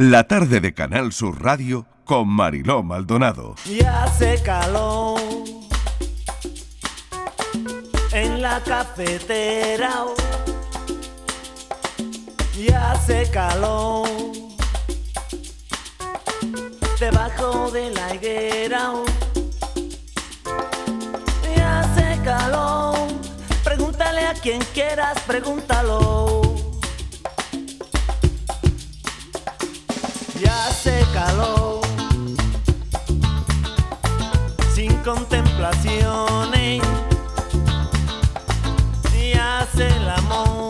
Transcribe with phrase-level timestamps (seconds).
[0.00, 3.54] La tarde de Canal Sur Radio con Mariló Maldonado.
[3.66, 5.20] Ya hace calor
[8.10, 10.06] en la cafetera.
[12.56, 14.08] Ya hace calor
[16.98, 18.92] debajo de la higuera.
[21.54, 22.96] Ya hace calor.
[23.62, 26.49] Pregúntale a quien quieras, pregúntalo.
[30.40, 31.80] Ya hace calor.
[34.74, 36.82] Sin contemplaciones.
[39.14, 40.69] Y hace el amor.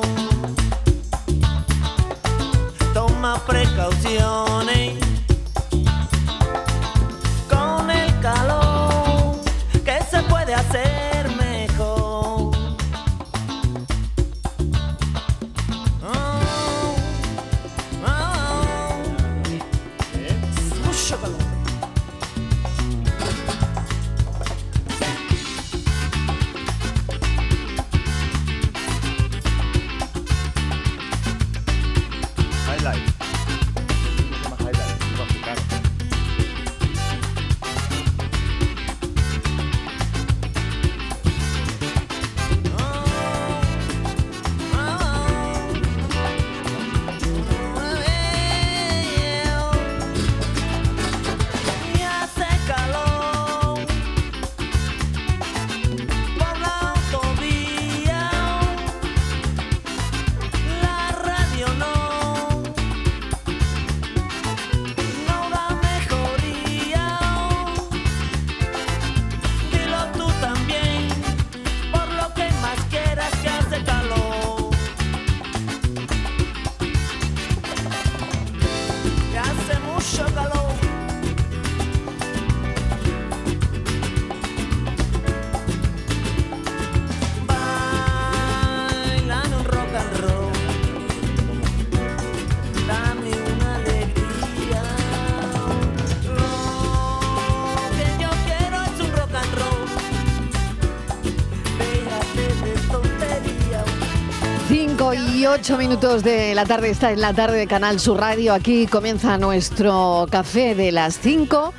[105.53, 108.55] 8 minutos de la tarde, está en la tarde de Canal Sur Radio.
[108.55, 111.75] Aquí comienza nuestro café de las 5.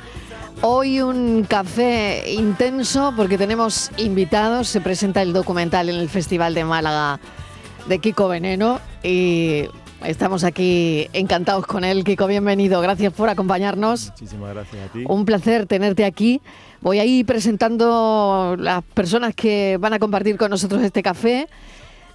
[0.60, 4.68] Hoy un café intenso porque tenemos invitados.
[4.68, 7.18] Se presenta el documental en el Festival de Málaga
[7.88, 9.64] de Kiko Veneno y
[10.04, 12.04] estamos aquí encantados con él.
[12.04, 12.78] Kiko, bienvenido.
[12.82, 14.10] Gracias por acompañarnos.
[14.10, 15.04] Muchísimas gracias a ti.
[15.08, 16.42] Un placer tenerte aquí.
[16.82, 21.48] Voy a ir presentando las personas que van a compartir con nosotros este café.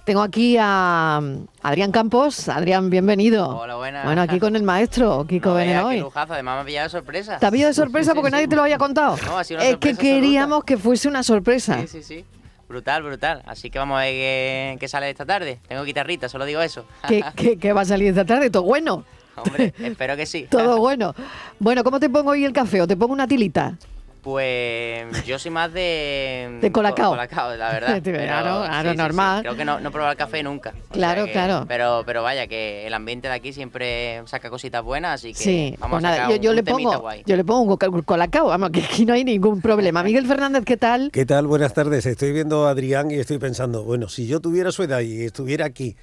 [0.08, 1.20] Tengo aquí a
[1.62, 2.48] Adrián Campos.
[2.48, 3.46] Adrián, bienvenido.
[3.58, 4.06] Hola, buenas.
[4.06, 6.00] Bueno, aquí con el maestro Kiko No Veneno qué hoy.
[6.00, 7.36] lujazo, además me ha pillado de sorpresa.
[7.38, 8.48] Te ha pillado de sorpresa Sí, porque sí, nadie sí.
[8.48, 9.18] te lo había contado.
[9.26, 11.82] No, ha sido una es que sorpresa queríamos que fuese una sorpresa.
[11.82, 12.24] Sí, sí, sí.
[12.70, 13.42] Brutal, brutal.
[13.44, 15.60] Así que vamos a ver qué, qué sale esta tarde.
[15.68, 16.86] Tengo guitarrita, solo digo eso.
[17.06, 18.48] ¿Qué, qué- qué va a salir esta tarde?
[18.48, 19.04] Todo bueno.
[19.36, 20.46] Hombre, espero que sí.
[20.50, 21.14] Todo bueno.
[21.58, 22.80] Bueno, ¿cómo te pongo hoy el café?
[22.80, 23.74] ¿O te pongo una tilita?
[24.22, 26.58] Pues yo soy más de...
[26.60, 27.06] De colacao.
[27.06, 28.02] co- Colacao, la verdad.
[28.02, 29.42] Claro, Pero claro, normal.
[29.42, 30.74] Creo que no, no he probado el café nunca.
[30.90, 31.64] Claro, que- claro.
[31.68, 35.74] Pero, pero vaya, que el ambiente de aquí siempre saca cositas buenas, así que Sí,
[35.78, 37.22] vamos pues a nada, sacar yo, un- yo un le pongo, guay.
[37.26, 40.02] yo le pongo un colacao, vamos, que aquí no hay ningún problema.
[40.02, 41.10] Miguel Fernández, ¿qué tal?
[41.12, 41.46] ¿Qué tal?
[41.46, 42.04] Buenas tardes.
[42.06, 45.66] Estoy viendo a Adrián y estoy pensando, bueno, si yo tuviera su edad y estuviera
[45.66, 45.96] aquí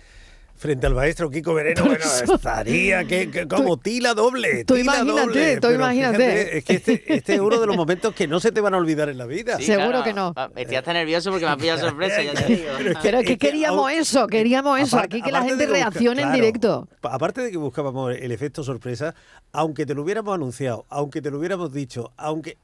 [0.58, 4.64] frente al maestro Kiko Vereno, bueno, estaría que, que como tila doble.
[4.66, 5.56] tú tila imagínate, doble.
[5.56, 6.18] tú Pero imagínate.
[6.18, 8.74] fíjate, es que este, este es uno de los momentos que no se te van
[8.74, 9.58] a olvidar en la vida.
[9.58, 10.04] Sí, Seguro claro.
[10.04, 10.34] que no.
[10.36, 12.70] Ah, Estoy hasta nervioso porque me ha pillado sorpresa, ya te digo.
[12.78, 15.66] Pero es que Es que queríamos eso, queríamos eso, Aparte- aquí que la gente de
[15.66, 16.88] que busca- reaccione en directo.
[17.02, 19.14] pa- Aparte de que buscábamos el efecto sorpresa,
[19.52, 22.58] aunque te lo hubiéramos anunciado, aunque te lo hubiéramos dicho, aunque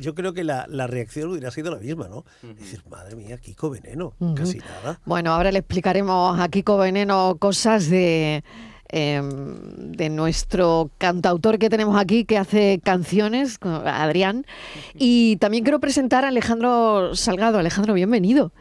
[0.00, 2.24] yo creo que la, la reacción hubiera sido la misma, ¿no?
[2.42, 5.00] Decir, madre mía, Kiko Veneno, casi nada.
[5.04, 8.44] Bueno, ahora le explicaremos a Kiko Veneno cosas de,
[8.90, 9.22] eh,
[9.76, 14.46] de nuestro cantautor que tenemos aquí que hace canciones, con Adrián.
[14.94, 17.58] Y también quiero presentar a Alejandro Salgado.
[17.58, 18.52] Alejandro, bienvenido.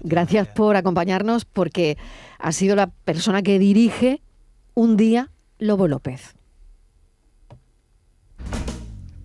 [0.00, 1.96] Gracias por acompañarnos porque
[2.38, 4.20] ha sido la persona que dirige
[4.74, 6.34] un día Lobo López.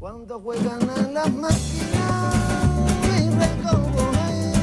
[0.10, 2.34] Cuando juegan a las máquinas
[3.04, 4.54] y recogen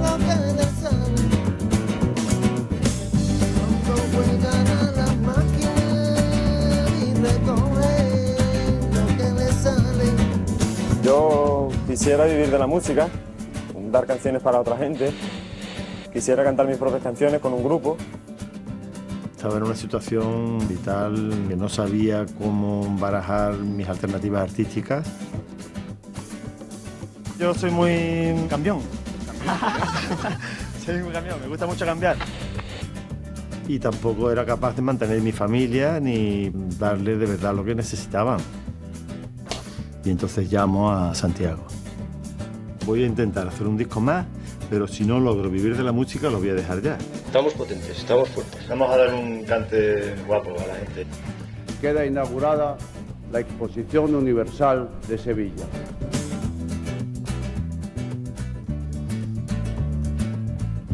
[0.00, 0.32] lo que
[0.80, 1.22] sale.
[3.58, 8.08] Cuando juegan a las máquinas y recogen
[8.94, 10.08] lo que les sale.
[11.02, 13.10] Yo quisiera vivir de la música,
[13.92, 15.12] dar canciones para otra gente.
[16.14, 17.98] Quisiera cantar mis propias canciones con un grupo.
[19.44, 25.06] Estaba en una situación vital, que no sabía cómo barajar mis alternativas artísticas.
[27.38, 28.78] Yo soy muy cambión.
[30.86, 32.16] soy muy cambión, me gusta mucho cambiar.
[33.68, 38.38] Y tampoco era capaz de mantener mi familia ni darle de verdad lo que necesitaban.
[40.06, 41.66] Y entonces llamo a Santiago.
[42.86, 44.24] Voy a intentar hacer un disco más,
[44.70, 46.96] pero si no logro vivir de la música lo voy a dejar ya.
[47.34, 48.68] Estamos potentes, estamos fuertes.
[48.68, 51.04] Vamos a dar un cante guapo a la gente.
[51.80, 52.78] Queda inaugurada
[53.32, 55.64] la Exposición Universal de Sevilla.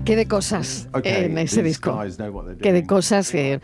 [0.07, 2.01] ¿Qué de cosas Okay, en ese disco?
[2.63, 3.35] ¿Qué de cosas?
[3.35, 3.61] eh,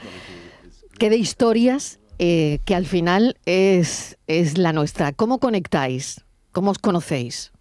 [0.99, 5.13] ¿Qué de historias eh, que al final es, es la nuestra?
[5.13, 6.27] ¿Cómo conectáis?
[6.53, 7.53] ¿Cómo os conocéis?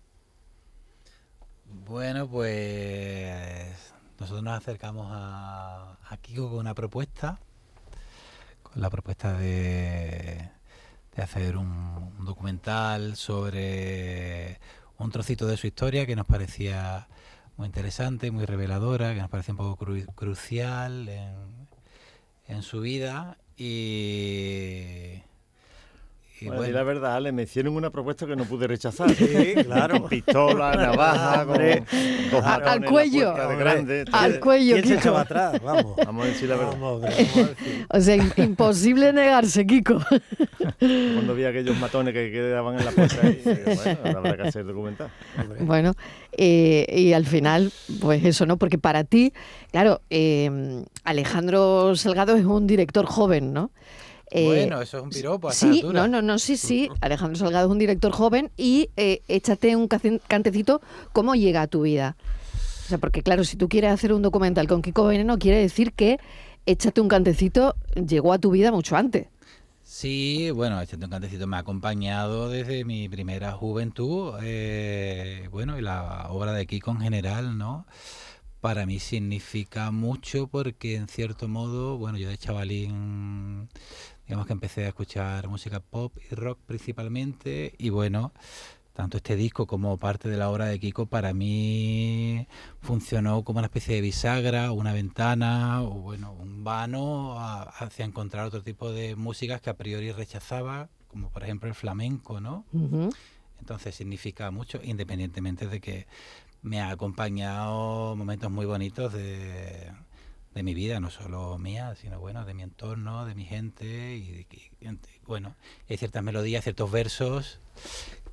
[1.85, 7.39] Bueno, pues nosotros nos acercamos a, Kiko con una propuesta,
[8.63, 10.49] con la propuesta de,
[11.17, 14.59] hacer un, documental sobre
[14.97, 17.07] un trocito de su historia que nos parecía
[17.57, 21.67] muy interesante, muy reveladora, que nos parecía un poco cru- crucial en,
[22.47, 23.37] en su vida.
[23.57, 25.21] Y...
[26.41, 29.09] y Bueno, y la verdad, le me hicieron una propuesta que no pude rechazar.
[29.15, 30.05] Sí, claro.
[30.07, 31.83] Pistola, navaja, con Hombre.
[32.31, 33.33] dos Al- cuello.
[33.33, 33.57] Hombre.
[33.57, 34.05] grande.
[34.11, 34.99] Al cuello, ¿Quién se Kiko.
[35.01, 35.61] echaba atrás?
[35.63, 35.95] Vamos.
[36.05, 36.71] Vamos a decir la verdad.
[36.73, 37.85] Vamos, hombre, vamos a decir.
[37.89, 39.99] O sea, im- imposible negarse, Kiko.
[40.79, 44.65] Cuando vi aquellos matones que quedaban en la puerta, y, digo, bueno, habrá que hacer
[44.65, 45.09] documental.
[45.61, 45.93] Bueno,
[46.33, 47.71] eh, y al final,
[48.01, 48.57] pues eso, ¿no?
[48.57, 49.31] Porque para ti,
[49.71, 53.71] claro, eh, Alejandro Salgado es un director joven, ¿no?
[54.31, 56.01] Eh, Bueno, eso es un piropo a esta Sí, altura.
[56.01, 56.89] no, no, no, sí, sí.
[57.01, 60.81] Alejandro Salgado es un director joven y eh, échate un cantecito,
[61.13, 62.15] ¿cómo llega a tu vida?
[62.85, 65.93] O sea, porque claro, si tú quieres hacer un documental con Kiko Veneno, quiere decir
[65.93, 66.19] que
[66.65, 69.27] échate un cantecito llegó a tu vida mucho antes.
[69.83, 75.81] Sí, bueno, este un cantecito me ha acompañado desde mi primera juventud, eh, bueno, y
[75.81, 77.85] la obra de Kiko en general, ¿no?
[78.61, 83.69] Para mí significa mucho porque en cierto modo, bueno, yo de chavalín,
[84.27, 88.31] digamos que empecé a escuchar música pop y rock principalmente, y bueno,
[88.93, 92.47] tanto este disco como parte de la obra de Kiko para mí
[92.81, 98.45] funcionó como una especie de bisagra, una ventana o bueno, un vano a- hacia encontrar
[98.45, 102.65] otro tipo de músicas que a priori rechazaba, como por ejemplo el flamenco, ¿no?
[103.59, 106.07] Entonces significa mucho, independientemente de que
[106.61, 109.91] me ha acompañado momentos muy bonitos de,
[110.55, 114.47] de mi vida, no solo mía, sino bueno, de mi entorno, de mi gente y,
[114.79, 114.87] y
[115.27, 115.55] bueno,
[115.89, 117.59] hay ciertas melodías, ciertos versos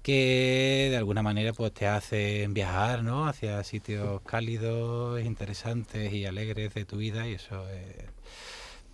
[0.03, 3.27] que de alguna manera pues te hacen viajar, ¿no?
[3.27, 8.05] Hacia sitios cálidos, interesantes y alegres de tu vida y eso es,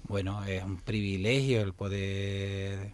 [0.04, 2.92] bueno, es un privilegio el poder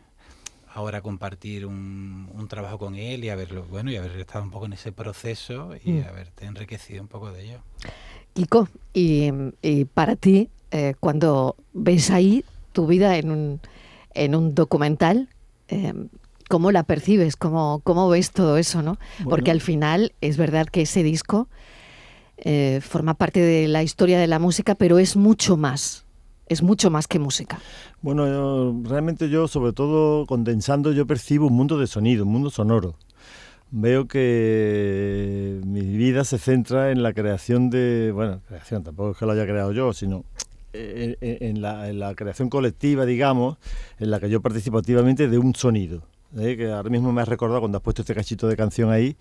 [0.73, 4.67] ahora compartir un, un trabajo con él y haberlo, bueno, y haber estado un poco
[4.67, 6.05] en ese proceso y Mm.
[6.09, 7.61] haberte enriquecido un poco de ello.
[8.35, 9.31] Kiko, y,
[9.63, 13.61] y para ti, eh, cuando ves ahí tu vida en un,
[14.15, 15.29] en un documental,
[15.69, 15.93] eh,
[16.49, 17.37] ¿cómo la percibes?
[17.37, 18.83] ¿Cómo, ¿Cómo ves todo eso?
[18.83, 18.99] ¿no?
[19.29, 21.49] Porque al final es verdad que ese disco
[22.39, 26.05] eh, forma parte de la historia de la música, pero es mucho más.
[26.47, 27.59] Es mucho más que música.
[28.03, 32.51] Bueno, yo- realmente yo, sobre todo condensando, yo percibo un mundo de sonido, un mundo
[32.51, 32.97] sonoro.
[33.77, 39.27] Veo que mi vida se centra en la creación de, bueno, creación, tampoco es que
[39.27, 40.25] lo haya creado yo, sino
[40.73, 43.59] la, en la creación colectiva, digamos,
[43.99, 46.05] en la que yo participo activamente de un sonido.
[46.39, 46.57] ¿eh?
[46.57, 49.17] Que ahora mismo me has recordado cuando has puesto este cachito de canción ahí,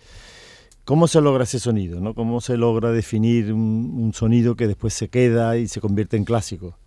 [0.86, 2.00] ¿Cómo se logra ese sonido?
[2.00, 2.14] ¿no?
[2.14, 6.26] ¿Cómo se logra definir un, un sonido que después se queda y se convierte en
[6.26, 6.78] clásico?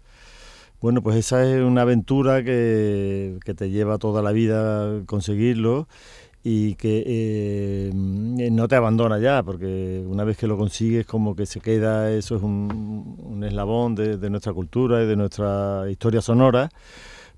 [0.80, 5.88] Bueno, pues esa es una aventura que, que te lleva toda la vida conseguirlo
[6.48, 11.44] y que eh, no te abandona ya, porque una vez que lo consigues como que
[11.44, 16.70] se queda, eso es un, eslabón de, nuestra cultura y de nuestra historia sonora,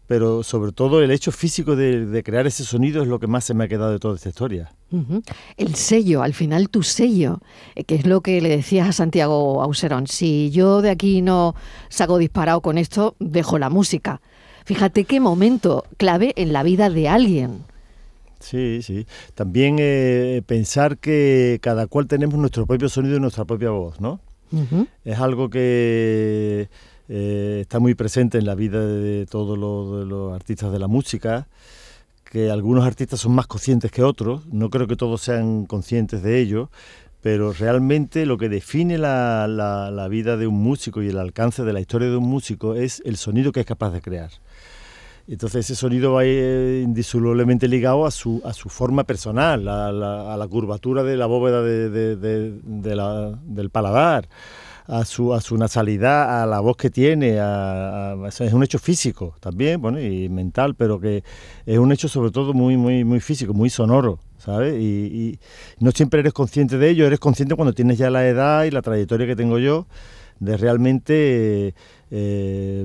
[0.07, 3.55] pero sobre todo el hecho físico de, crear ese sonido es lo que más se
[3.55, 4.73] me ha quedado de toda esta historia.
[5.57, 7.41] El sello, al final tu sello,
[7.77, 10.07] eh, que es lo que le decías a Santiago Auserón.
[10.07, 11.55] Si yo de aquí no
[11.88, 14.21] salgo disparado con esto, dejo la música.
[14.67, 17.65] Fíjate qué momento clave en la vida de alguien.
[18.40, 19.07] Sí, sí.
[19.35, 24.21] También eh, pensar que cada cual tenemos nuestro propio sonido y nuestra propia voz, ¿no?
[25.04, 26.68] Es algo que
[27.09, 30.87] eh, está muy presente en la vida de todos los, de los artistas de la
[30.87, 31.49] música,
[32.30, 36.38] que algunos artistas son más conscientes que otros, no creo que todos sean conscientes de
[36.40, 36.71] ello,
[37.21, 41.64] pero realmente lo que define la, la- la vida de un músico y el alcance
[41.64, 44.30] de la historia de un músico es el sonido que es capaz de crear.
[45.28, 50.32] Entonces ese sonido va eh, indisolublemente ligado a su, a su forma personal, a la,
[50.32, 52.16] a la curvatura de la bóveda de- de-
[52.62, 54.26] de- la- del paladar,
[54.87, 59.35] a su, a su nasalidad, a la voz que tiene, a, es un hecho físico
[59.38, 61.23] también, bueno, y mental, pero que
[61.66, 64.80] es un hecho sobre todo muy, muy, muy físico, muy sonoro, ¿sabes?
[64.80, 65.38] Y
[65.78, 68.80] no siempre eres consciente de ello, eres consciente cuando tienes ya la edad y la
[68.80, 69.87] trayectoria que tengo yo
[70.40, 71.75] de realmente
[72.11, 72.85] eh,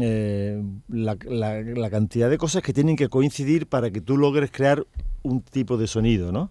[0.00, 4.50] eh, la, la- la cantidad de cosas que tienen que coincidir para que tú logres
[4.50, 4.86] crear
[5.22, 6.50] un tipo de sonido, ¿no?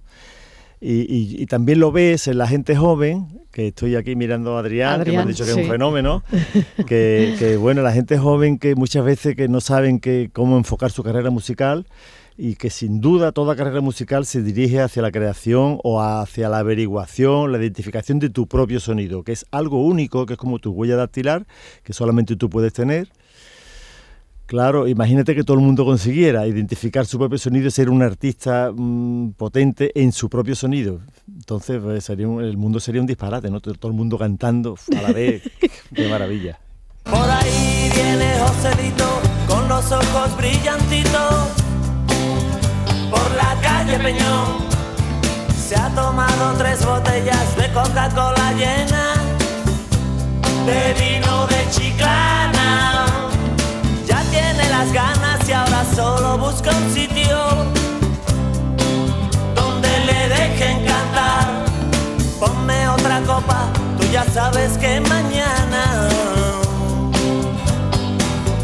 [0.82, 4.62] Y, y- y también lo ves en la gente joven, que estoy aquí mirando a
[4.62, 6.24] Adrián, que me han dicho que es un fenómeno,
[6.88, 10.92] que, que, bueno, la gente joven que muchas veces que no saben que, cómo enfocar
[10.92, 11.86] su carrera musical
[12.42, 16.60] y que sin duda toda carrera musical se dirige hacia la creación o hacia la
[16.60, 20.72] averiguación, la identificación de tu propio sonido, que es algo único, que es como tu
[20.72, 21.46] huella dactilar,
[21.84, 23.10] que solamente tú puedes tener.
[24.46, 28.72] Claro, imagínate que todo el mundo consiguiera identificar su propio sonido y ser un artista
[28.74, 31.02] mm, potente en su propio sonido.
[31.28, 33.60] Entonces pues, sería un- el mundo sería un disparate, ¿no?
[33.60, 35.44] Todo, todo el mundo cantando a la vez.
[35.94, 36.58] Qué maravilla.
[37.04, 41.59] Por ahí viene Joselito con los ojos brillantitos.
[45.68, 49.14] Se ha tomado tres botellas de Coca-Cola llena
[50.66, 53.06] de vino de chiclana.
[54.08, 57.38] Ya tiene las ganas y ahora solo busca un sitio
[59.54, 61.66] donde le dejen cantar.
[62.40, 63.68] Ponme otra copa,
[64.00, 66.08] tú ya sabes que mañana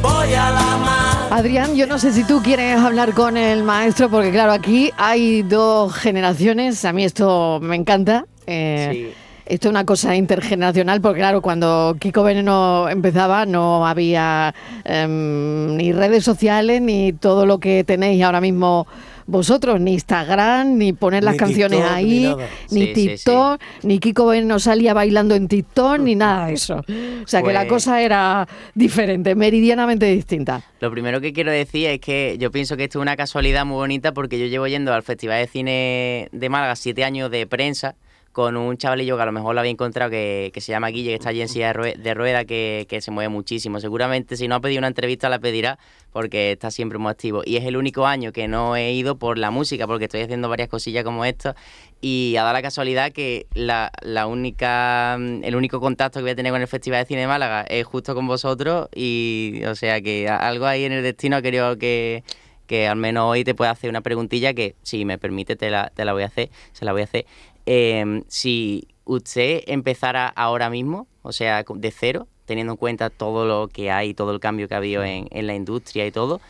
[0.01, 1.14] voy a la mar.
[1.31, 5.41] Adrián, yo no sé si tú quieres hablar con el maestro, porque claro, aquí hay
[5.43, 6.85] dos generaciones.
[6.85, 8.25] A mí esto me encanta.
[8.47, 9.13] Eh,
[9.45, 15.91] Esto es una cosa intergeneracional, porque claro, cuando Kiko Veneno empezaba no había em, ni
[15.91, 18.87] redes sociales, ni todo lo que tenéis ahora mismo
[19.27, 22.35] vosotros, ni Instagram, ni poner las Ni canciones TikTok, ahí,
[22.71, 23.07] ni Sí, sí, sí.
[23.07, 26.75] TikTok, ni Kiko Veneno salía bailando en TikTok, ni nada de eso.
[26.77, 30.61] O sea que la Pues- cosa era diferente, meridianamente distinta.
[30.79, 33.75] Lo primero que quiero decir es que yo pienso que esto es una casualidad muy
[33.75, 37.95] bonita porque yo llevo yendo al Festival de Cine de Málaga siete años de prensa
[38.35, 41.11] con un chavalillo que a lo mejor lo había encontrado que, que se llama Guille,
[41.11, 43.79] que está allí en silla de, rue- de rueda, que, que se mueve muchísimo.
[43.79, 45.79] Seguramente si no ha pedido una entrevista la pedirá
[46.11, 47.43] porque está siempre muy activo.
[47.45, 50.49] Y es el único año que no he ido por la música porque estoy haciendo
[50.49, 51.55] varias cosillas como esto
[52.01, 56.31] y ha dado la casualidad que la, la única mm, el único contacto que voy
[56.31, 60.01] a tener con el Festival de Cine Málaga es justo con vosotros y o sea
[60.01, 62.25] que algo ahí en el destino ha querido que,
[62.67, 65.89] que al menos hoy te pueda hacer una preguntilla que si me permite te la,
[65.95, 67.25] te la voy a hacer, se la voy a hacer.
[67.65, 73.67] Eh, si usted empezara ahora mismo, o sea, de cero, teniendo en cuenta todo lo
[73.67, 76.41] que hay, todo el cambio que ha habido en, en la industria y todo,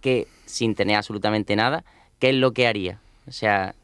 [0.00, 1.84] que sin tener absolutamente nada,
[2.18, 3.00] ¿qué es lo que haría?
[3.28, 3.74] O sea,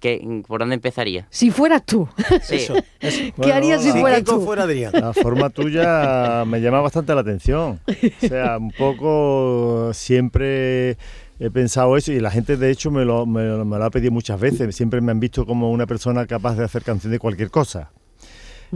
[0.00, 1.26] ¿qué, ¿por dónde empezaría?
[1.30, 2.08] Si fueras tú,
[2.42, 2.56] Sí.
[2.56, 3.22] Eso, eso.
[3.42, 4.40] ¿qué harías si fueras tú?
[4.40, 4.92] fuera Adrián.
[4.94, 7.80] La forma tuya me llama bastante la atención.
[7.86, 10.96] O sea, un poco siempre
[11.40, 13.90] he pensado eso y la gente de hecho me lo, me, lo- me lo ha
[13.90, 14.76] pedido muchas veces.
[14.76, 17.90] Siempre me han visto como una persona capaz de hacer canción de cualquier cosa.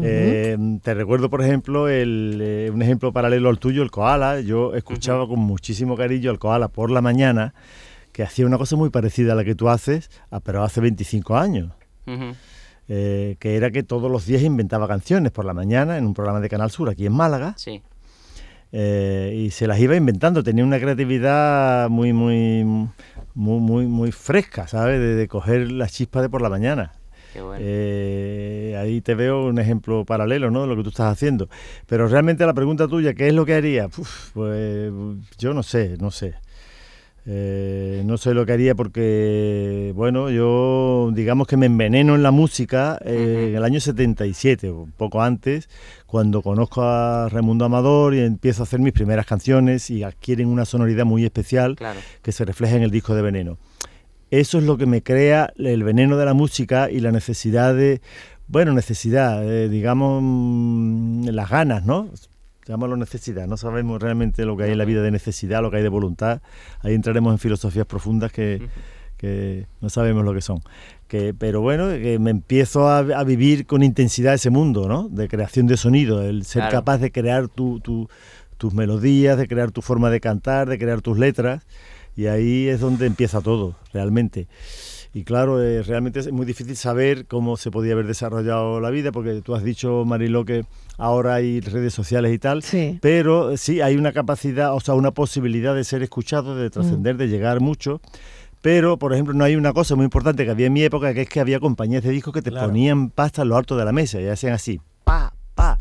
[0.02, 4.40] Eh, te recuerdo, por ejemplo, el, eh, un ejemplo paralelo al tuyo, el koala.
[4.40, 7.54] Yo escuchaba con muchísimo cariño al koala por la mañana,
[8.10, 11.36] que hacía una cosa muy parecida a la que tú haces, ah, pero hace 25
[11.36, 11.70] años
[12.88, 16.40] eh, que era que todos los días inventaba canciones por la mañana en un programa
[16.40, 17.82] de Canal Sur aquí en Málaga Sí.
[18.76, 20.42] Eh, y se las iba inventando.
[20.42, 24.98] Tenía una creatividad muy, muy, muy, muy, muy fresca, ¿sabes?
[24.98, 26.92] De, de coger la chispa de por la mañana.
[27.32, 27.64] Qué bueno.
[27.64, 30.62] Eh, ahí te veo un ejemplo paralelo, ¿no?
[30.62, 31.48] De lo que tú estás haciendo.
[31.86, 33.86] Pero realmente la pregunta tuya, ¿qué es lo que haría?
[33.86, 34.92] Uf, pues
[35.38, 36.34] yo no sé, no sé.
[37.26, 42.30] Eh, no sé lo que haría porque, bueno, yo digamos que me enveneno en la
[42.30, 45.70] música eh, en el año 77, un poco antes,
[46.06, 50.66] cuando conozco a Raimundo Amador y empiezo a hacer mis primeras canciones y adquieren una
[50.66, 51.98] sonoridad muy especial Claro.
[52.20, 53.56] que se refleja en el disco de Veneno.
[54.30, 58.00] Eso es lo que me crea el veneno de la música y la necesidad de,
[58.48, 62.10] bueno, necesidad, eh, digamos, mm, las ganas, ¿no?
[62.66, 65.78] Llamámoslo necesidad, no sabemos realmente lo que hay en la vida de necesidad, lo que
[65.78, 66.40] hay de voluntad.
[66.80, 68.68] Ahí entraremos en filosofías profundas que,
[69.18, 70.60] que no sabemos lo que son.
[71.06, 75.08] Que, pero bueno, que me empiezo a, a vivir con intensidad ese mundo, ¿no?
[75.10, 76.72] De creación de sonido, el ser Claro.
[76.78, 78.08] capaz de crear tu, tu-
[78.56, 81.66] tus melodías, de crear tu forma de cantar, de crear tus letras.
[82.16, 84.46] Y ahí es donde empieza todo, realmente.
[85.16, 89.12] Y claro, eh, realmente es muy difícil saber cómo se podía haber desarrollado la vida,
[89.12, 90.64] porque tú has dicho, Mariló, que
[90.98, 92.98] ahora hay redes sociales y tal, Sí.
[93.00, 97.28] pero sí hay una capacidad, o sea, una posibilidad de ser escuchado, de trascender, de
[97.28, 98.00] llegar mucho.
[98.60, 101.22] Pero, por ejemplo, no hay una cosa muy importante que había en mi época, que
[101.22, 102.66] es que había compañías de discos que te Claro.
[102.68, 104.80] ponían pasta en lo alto de la mesa y hacían así,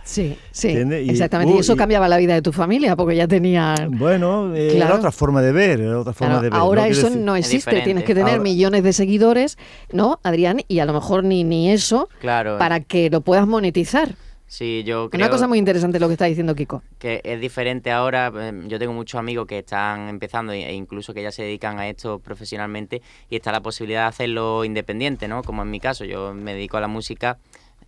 [0.03, 1.07] Sí, sí, ¿Entiendes?
[1.07, 1.51] Y- exactamente.
[1.51, 3.97] Y uy, eso y- cambiaba la vida de tu familia, porque ya tenían...
[3.97, 4.91] Bueno, eh, Claro.
[4.91, 6.59] era otra forma de ver, era otra forma Claro, de ver.
[6.59, 9.57] ahora eso decir- no existe, tienes que tener Ahora- millones de seguidores,
[9.91, 10.61] ¿no, Adrián?
[10.67, 12.57] Y a lo mejor ni, ni eso Claro.
[12.57, 14.15] para que lo puedas monetizar.
[14.45, 16.83] Sí, yo creo Una cosa muy interesante lo que está diciendo Kiko.
[16.99, 18.31] que es diferente ahora.
[18.35, 21.87] eh, Yo tengo muchos amigos que están empezando e incluso que ya se dedican a
[21.89, 23.01] esto profesionalmente
[23.31, 25.41] y está la posibilidad de hacerlo independiente, ¿no?
[25.41, 27.39] Como en mi caso, yo me dedico a la música,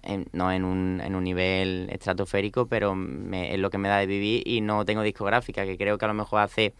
[0.05, 3.97] en- no en un, en un nivel estratosférico, pero me- es lo que me da
[3.97, 6.73] de vivir y no tengo discográfica, que creo que a lo mejor hace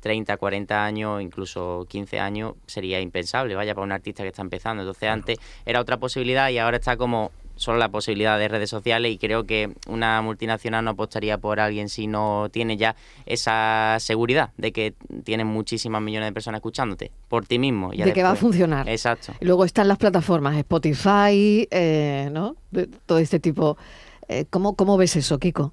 [0.00, 4.82] 30, 40 años, incluso 15 años, sería impensable, vaya, para un artista que está empezando.
[4.82, 7.30] Entonces antes era otra posibilidad y ahora está como
[7.62, 11.88] solo la posibilidad de redes sociales y creo que una multinacional no apostaría por alguien
[11.88, 17.46] si no tiene ya esa seguridad de que tienes muchísimas millones de personas escuchándote por
[17.46, 17.92] ti mismo.
[17.92, 18.88] y ya De que va a funcionar.
[18.88, 19.32] Exacto.
[19.40, 22.56] Y Luego están las plataformas, Spotify, eh, ¿no?
[22.70, 23.78] De todo este tipo.
[24.28, 25.72] Eh, ¿cómo, ¿Cómo ves eso, Kiko?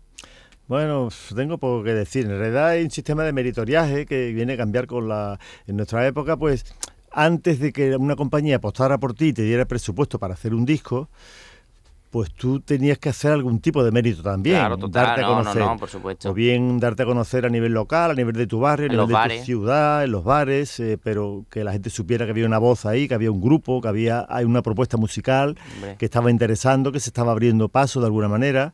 [0.67, 2.25] Bueno, tengo poco que decir.
[2.25, 5.39] En realidad hay un sistema de meritoriaje que viene a cambiar con la...
[5.65, 6.63] En nuestra época, pues,
[7.11, 10.65] antes de que una compañía apostara por ti y te diera presupuesto para hacer un
[10.65, 11.09] disco,
[12.09, 14.57] pues tú tenías que hacer algún tipo de mérito también.
[14.57, 15.61] Claro, total, darte a no, no, conocer.
[15.61, 16.29] no, por supuesto.
[16.31, 18.91] O bien darte a conocer a nivel local, a nivel de tu barrio, a En
[18.93, 19.39] nivel de bares.
[19.41, 22.85] tu ciudad, en los bares, eh, pero que la gente supiera que había una voz
[22.85, 25.95] ahí, que había un grupo, que había hay una propuesta musical Hombre.
[25.97, 28.73] que estaba interesando, que se estaba abriendo paso de alguna manera.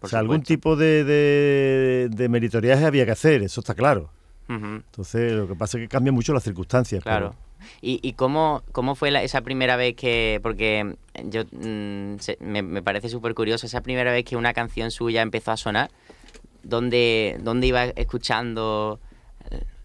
[0.00, 4.10] O sea, algún tipo de, de, de meritoriaje había que hacer, eso está claro.
[4.48, 7.02] Entonces, lo que pasa es que cambian mucho las circunstancias.
[7.04, 7.34] Claro.
[7.80, 10.40] ¿Y, y cómo, cómo fue esa primera vez que.?
[10.42, 15.22] Porque yo mm, me, me parece súper curioso, esa primera vez que una canción suya
[15.22, 15.90] empezó a sonar,
[16.62, 19.00] ¿dónde, dónde iba escuchando?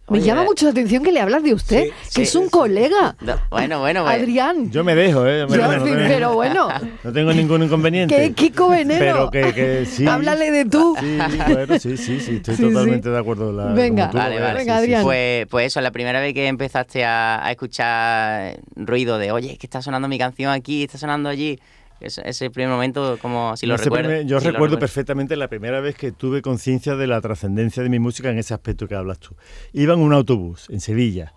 [0.08, 2.10] Eh, Me oye, llama eh, mucho la atención que le hablas de usted, Sí, que
[2.12, 2.50] sí, es un sí.
[2.52, 3.16] colega.
[3.22, 4.56] no, bueno, bueno, pues, Adrián.
[4.60, 5.40] Pero yo me dejo, ¿eh?
[5.40, 6.68] Yo me Yo, dejo, en no, fin, tengo, pero bueno,
[7.04, 8.16] no tengo ningún inconveniente.
[8.16, 9.00] que Kiko Veneno.
[9.00, 10.06] Pero que, que sí.
[10.08, 10.96] Háblale de tú.
[11.00, 12.70] Sí, bueno, sí, sí, sí, estoy Sí, sí.
[12.74, 13.52] totalmente de acuerdo.
[13.52, 14.10] la- Venga.
[14.12, 14.60] tú Vale, veas, vale.
[14.60, 15.02] Venga, sí, Adrián.
[15.02, 15.06] sí.
[15.06, 19.58] Pues, pues eso, la primera vez que empezaste a, a escuchar ruido de, oye, es
[19.58, 21.60] que está sonando mi canción aquí, está sonando allí.
[22.02, 25.80] Ese, ese primer momento, como si lo Ese primer- yo si recuerdo perfectamente la primera
[25.80, 29.20] vez que tuve conciencia de la trascendencia de mi música en ese aspecto que hablas
[29.20, 29.36] tú.
[29.74, 31.34] Iba en un autobús en Sevilla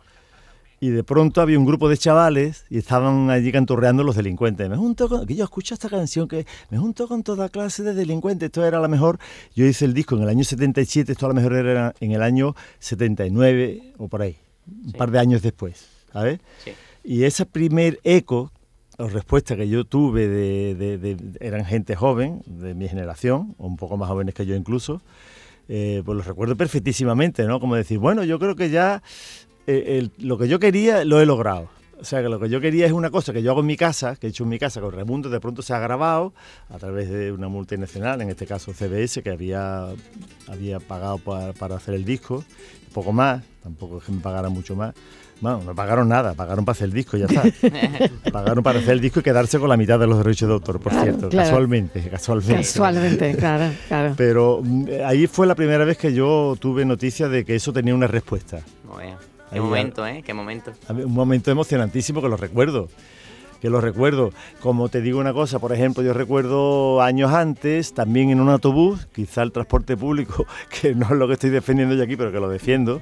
[0.80, 4.68] y de pronto había un grupo de chavales y estaban allí canturreando los delincuentes.
[4.68, 7.94] Me junto con, que yo escucho esta canción que me junto con toda clase de
[7.94, 8.46] delincuentes.
[8.46, 9.18] Esto era la mejor.
[9.54, 12.22] Yo hice el disco en el año 77, esto a lo mejor era en el
[12.22, 14.36] año 79 o por ahí,
[14.86, 16.40] un par de años después, ¿sabes?
[16.64, 16.72] Sí.
[17.04, 18.52] Y ese primer eco
[18.98, 24.08] o respuesta que yo tuve de, eran gente joven, de mi generación, un poco más
[24.08, 25.00] jóvenes que yo incluso,
[25.68, 27.60] eh, pues los recuerdo perfectísimamente, ¿no?
[27.60, 29.02] Como decir, bueno, yo creo que ya
[29.68, 31.68] eh, lo que yo quería lo he logrado.
[32.00, 33.76] O sea, que lo que yo quería es una cosa que yo hago en mi
[33.76, 36.32] casa, que he hecho en mi casa con Raimundo, de pronto se ha grabado
[36.70, 39.86] a través de una multinacional, en este caso CBS, que había,
[40.46, 42.44] había pagado pa- para hacer el disco,
[42.94, 44.94] poco más, tampoco es que me pagaran mucho más.
[45.40, 47.42] Bueno, no pagaron nada, pagaron para hacer el disco, ya está.
[48.32, 50.80] pagaron para hacer el disco y quedarse con la mitad de los derechos de autor,
[50.80, 51.46] por Claro, cierto, claro.
[51.48, 52.56] casualmente, casualmente.
[52.56, 54.14] Casualmente, claro, claro.
[54.16, 57.94] Pero mm, ahí fue la primera vez que yo tuve noticia de que eso tenía
[57.94, 58.60] una respuesta.
[58.84, 59.04] Muy
[59.50, 60.22] Ahí Qué ya- momento, ¿eh?
[60.24, 60.72] Qué momento.
[60.90, 62.88] Un momento emocionantísimo que lo recuerdo.
[63.60, 64.30] Que lo recuerdo.
[64.60, 69.08] Como te digo una cosa, por ejemplo, yo recuerdo años antes, también en un autobús,
[69.12, 70.46] quizá el transporte público,
[70.80, 73.00] que no es lo que estoy defendiendo yo aquí, pero que lo defiendo.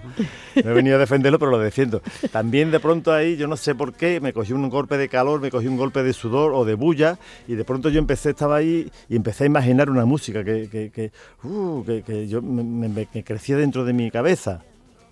[0.64, 2.00] No he venido a defenderlo, pero lo defiendo.
[2.32, 5.42] También de pronto ahí, yo no sé por qué, me cogí un golpe de calor,
[5.42, 8.56] me cogí un golpe de sudor o de bulla, y de pronto yo empecé, estaba
[8.56, 11.12] ahí y empecé a imaginar una música que, que, que,
[11.46, 14.62] uh, que- yo me, me- me- que crecía dentro de mi cabeza.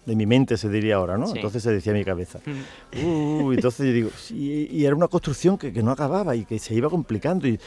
[0.07, 1.27] De mi mente se diría ahora, ¿no?
[1.29, 1.33] Sí.
[1.37, 2.39] Entonces se decía mi cabeza.
[3.03, 6.59] Uh, entonces yo digo, sí, y era una construcción que, que no acababa y que
[6.59, 7.49] se iba complicando.
[7.49, 7.59] Y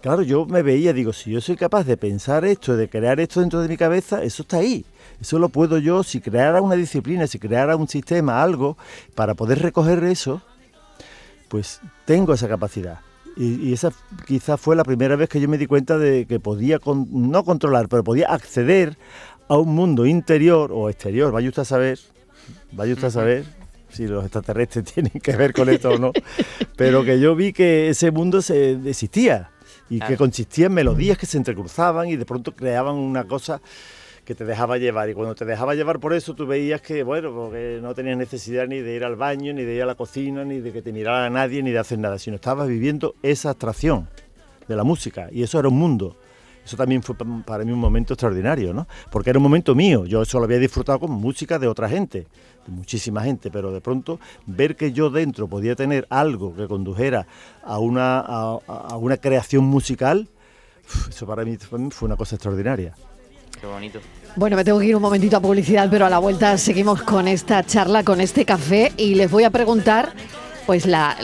[0.00, 3.40] claro, yo me veía, digo, si yo soy capaz de pensar esto, de crear esto
[3.40, 4.86] dentro de mi cabeza, eso está ahí.
[5.20, 8.78] Eso lo puedo yo, si creara una disciplina, si creara un sistema, algo,
[9.14, 10.40] para poder recoger eso,
[11.48, 13.00] pues tengo esa capacidad.
[13.36, 13.90] Y, y esa
[14.26, 17.44] quizás fue la primera vez que yo me di cuenta de que podía, con- no
[17.44, 18.98] controlar, pero podía acceder
[19.48, 21.98] a un mundo interior o exterior, vaya usted a saber,
[22.72, 23.44] vaya usted a saber
[23.90, 26.12] si los extraterrestres tienen que ver con esto o no,
[26.76, 29.50] pero que yo vi que ese mundo se, existía
[29.90, 33.60] y que consistía en melodías que se entrecruzaban y de pronto creaban una cosa
[34.24, 35.10] que te dejaba llevar.
[35.10, 38.66] Y cuando te dejaba llevar por eso, tú veías que, bueno, porque no tenías necesidad
[38.66, 40.92] ni de ir al baño, ni de ir a la cocina, ni de que te
[40.92, 44.08] mirara nadie, ni de hacer nada, sino estabas viviendo esa abstracción
[44.68, 45.28] de la música.
[45.30, 46.16] Y eso era un mundo.
[46.64, 48.86] Eso también fue para mí un momento extraordinario, ¿no?
[49.10, 50.06] Porque era un momento mío.
[50.06, 52.26] Yo eso lo había disfrutado con música de otra gente,
[52.66, 57.26] de muchísima gente, pero de pronto ver que yo dentro podía tener algo que condujera
[57.64, 60.28] a una, a, una creación musical,
[61.08, 62.94] eso para mí fue una cosa extraordinaria.
[63.60, 64.00] Qué bonito.
[64.36, 67.28] Bueno, me tengo que ir un momentito a publicidad, pero a la vuelta seguimos con
[67.28, 70.12] esta charla, con este café y les voy a preguntar,
[70.66, 71.16] pues la,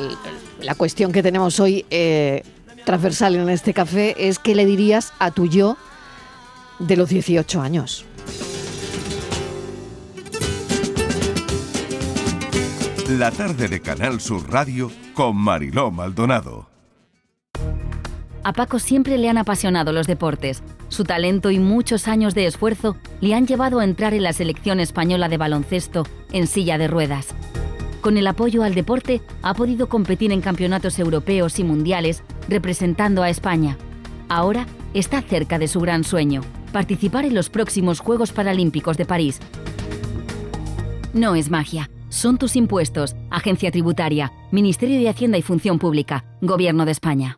[0.60, 1.86] la cuestión que tenemos hoy.
[1.90, 2.42] Eh,
[2.88, 5.76] transversal en este café es qué le dirías a tu yo
[6.78, 8.06] de los 18 años.
[13.10, 16.70] La tarde de Canal Sur Radio con Mariló Maldonado.
[18.42, 20.62] A Paco siempre le han apasionado los deportes.
[20.88, 24.80] Su talento y muchos años de esfuerzo le han llevado a entrar en la selección
[24.80, 27.34] española de baloncesto en silla de ruedas.
[28.08, 33.28] Con el apoyo al deporte, ha podido competir en campeonatos europeos y mundiales representando a
[33.28, 33.76] España.
[34.30, 36.40] Ahora está cerca de su gran sueño,
[36.72, 39.40] participar en los próximos Juegos Paralímpicos de París.
[41.12, 46.86] No es magia, son tus impuestos, Agencia Tributaria, Ministerio de Hacienda y Función Pública, Gobierno
[46.86, 47.37] de España.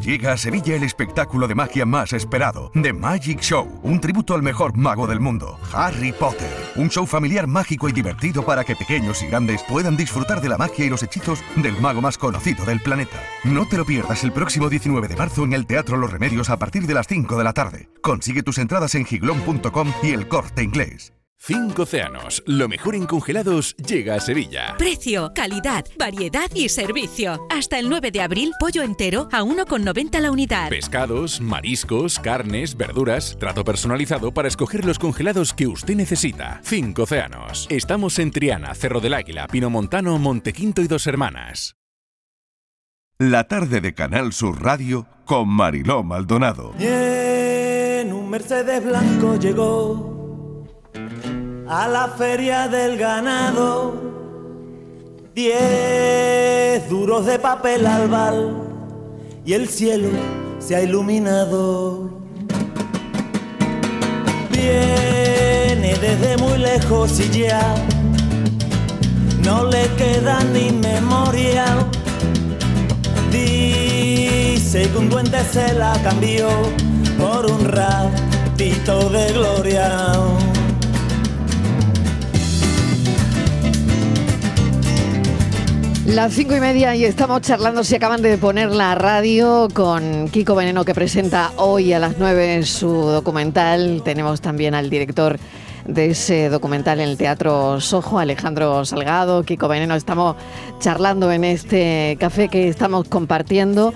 [0.00, 4.42] Llega a Sevilla el espectáculo de magia más esperado, The Magic Show, un tributo al
[4.42, 6.50] mejor mago del mundo, Harry Potter.
[6.76, 10.56] Un show familiar mágico y divertido para que pequeños y grandes puedan disfrutar de la
[10.56, 13.22] magia y los hechizos del mago más conocido del planeta.
[13.44, 16.58] No te lo pierdas el próximo 19 de marzo en el Teatro Los Remedios a
[16.58, 17.88] partir de las 5 de la tarde.
[18.00, 21.12] Consigue tus entradas en giglón.com y el corte inglés.
[21.44, 24.76] Cinco océanos, lo mejor en congelados llega a Sevilla.
[24.78, 27.44] Precio, calidad, variedad y servicio.
[27.50, 30.68] Hasta el 9 de abril, pollo entero a 1,90 la unidad.
[30.68, 36.60] Pescados, mariscos, carnes, verduras, trato personalizado para escoger los congelados que usted necesita.
[36.62, 37.66] Cinco océanos.
[37.70, 41.74] Estamos en Triana, Cerro del Águila, Pino Montano, Montequinto y Dos Hermanas.
[43.18, 46.72] La tarde de Canal Sur Radio con Mariló Maldonado.
[46.78, 50.11] en un Mercedes blanco llegó
[51.68, 53.94] a la feria del ganado.
[55.34, 58.56] Diez duros de papel albal
[59.44, 60.10] y el cielo
[60.58, 62.10] se ha iluminado.
[64.50, 67.74] Viene desde muy lejos y ya
[69.44, 71.64] no le queda ni memoria.
[73.30, 76.48] Dice que un duende se la cambió
[77.18, 80.12] por un ratito de gloria.
[86.06, 90.56] Las cinco y media y estamos charlando, se acaban de poner la radio con Kiko
[90.56, 94.02] Veneno que presenta hoy a las nueve su documental.
[94.04, 95.38] Tenemos también al director
[95.86, 99.94] de ese documental en el Teatro Sojo, Alejandro Salgado, Kiko Veneno.
[99.94, 100.34] Estamos
[100.80, 103.94] charlando en este café que estamos compartiendo.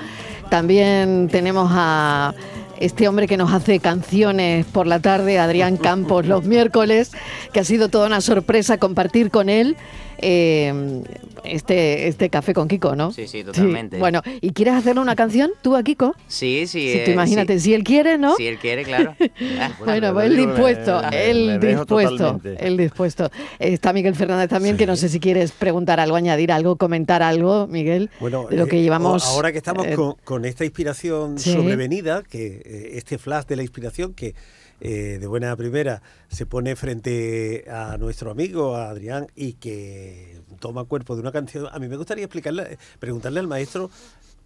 [0.49, 2.35] También tenemos a
[2.79, 7.11] este hombre que nos hace canciones por la tarde, Adrián Campos, los miércoles,
[7.53, 9.77] que ha sido toda una sorpresa compartir con él
[10.19, 11.03] eh,
[11.45, 13.13] este, este café con Kiko, ¿no?
[13.13, 13.99] Sí, sí, totalmente.
[13.99, 16.15] Bueno, ¿y quieres hacerle una canción tú a Kiko?
[16.27, 16.93] Sí, sí.
[16.93, 17.67] Si tú eh, imagínate, sí.
[17.67, 18.35] si él quiere, ¿no?
[18.37, 19.15] Si él quiere, claro.
[19.61, 23.31] Ah, Bueno, pues él digo, dispuesto, dejo dispuesto, él dispuesto.
[23.59, 27.67] Está Miguel Fernández también, que no sé si quieres preguntar algo, añadir algo, comentar algo,
[27.67, 29.25] Miguel, Bueno, de lo que eh, llevamos.
[29.27, 31.53] o- Ahora que estamos eh, con, con esta inspiración sí.
[31.53, 34.35] sobrevenida, que eh, este flash de la inspiración que
[34.81, 40.85] eh, de buena primera se pone frente a nuestro amigo a Adrián y que toma
[40.85, 43.91] cuerpo de una canción, a mí me gustaría explicarle, preguntarle al maestro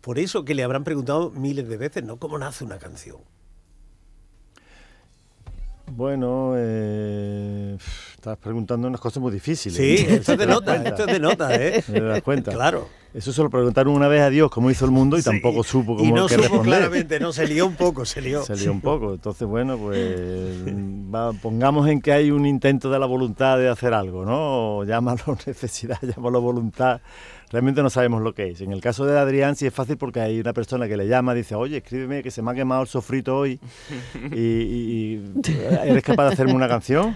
[0.01, 2.16] por eso que le habrán preguntado miles de veces, ¿no?
[2.16, 3.19] ¿Cómo nace una canción?
[5.93, 7.77] Bueno, eh,
[8.20, 9.76] estás preguntando unas cosas muy difíciles.
[9.78, 10.14] Sí, ¿no?
[10.16, 10.88] esto es de ¿Te das nota, cuenta?
[10.90, 11.83] esto es de nota, ¿eh?
[11.90, 12.52] ¿Te das cuenta?
[12.52, 12.88] Claro.
[13.12, 15.96] Eso se lo preguntaron una vez a Dios cómo hizo el mundo y tampoco supo
[15.96, 16.66] cómo Y no qué supo responder.
[16.78, 18.42] claramente, no, se lió un poco, se lió.
[18.44, 19.14] Se lió un poco.
[19.14, 19.98] Entonces, bueno, pues
[21.12, 24.76] va- pongamos en que hay un intento de la voluntad de hacer algo, ¿no?
[24.78, 27.00] O llámalo necesidad, llámalo voluntad.
[27.50, 28.61] Realmente no sabemos lo que es.
[28.61, 31.35] En el caso de Adrián sí es fácil porque hay una persona que le llama,
[31.35, 33.59] dice, oye, escríbeme que se me ha quemado el sofrito hoy
[34.30, 35.50] y, y- y
[35.85, 37.12] eres capaz de hacerme una canción.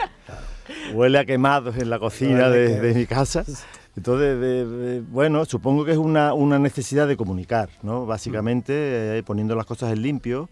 [0.92, 3.44] Huele a quemados en la cocina de, de mi casa.
[3.96, 8.06] Entonces, de- de- bueno, supongo que es una, una necesidad de comunicar, ¿no?
[8.06, 10.48] Básicamente, eh, poniendo las cosas en limpio.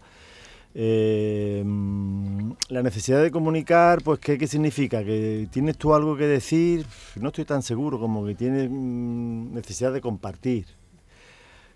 [0.75, 5.03] Eh, mm, la necesidad de comunicar, pues, ¿qué, ¿qué significa?
[5.03, 6.85] ¿Que tienes tú algo que decir?
[7.15, 10.65] No estoy tan seguro, como que tienes mm, necesidad de compartir.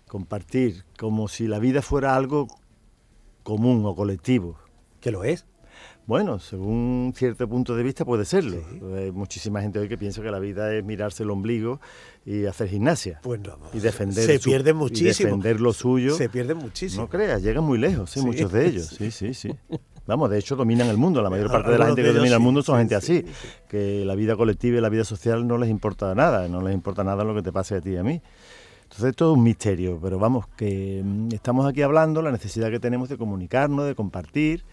[0.06, 2.48] Compartir, como si la vida fuera algo
[3.42, 4.56] común o colectivo.
[5.00, 5.44] ¿Que lo es?
[6.08, 8.56] Bueno, según cierto punto de vista puede serlo.
[8.96, 11.80] Hay muchísima gente hoy que piensa que la vida es mirarse el ombligo
[12.24, 13.20] y hacer gimnasia.
[13.22, 15.26] Pues no, y defender se su- pierde y muchísimo.
[15.26, 16.14] defender lo suyo.
[16.14, 17.02] Se pierde muchísimo.
[17.02, 18.08] No creas, llegan muy lejos.
[18.08, 18.22] Sí.
[18.22, 18.86] muchos de ellos.
[18.86, 19.54] Sí, sí, sí.
[20.06, 21.20] Vamos, de hecho dominan el mundo.
[21.20, 23.32] La mayor parte de la gente que domina el mundo son gente sí, así,
[23.68, 27.04] que la vida colectiva y la vida social no les importa nada, no les importa
[27.04, 28.22] nada lo que te pase a ti y a mí.
[28.84, 32.80] Entonces esto es un misterio, pero vamos, que mm, estamos aquí hablando, la necesidad que
[32.80, 34.64] tenemos de comunicarnos, de compartir,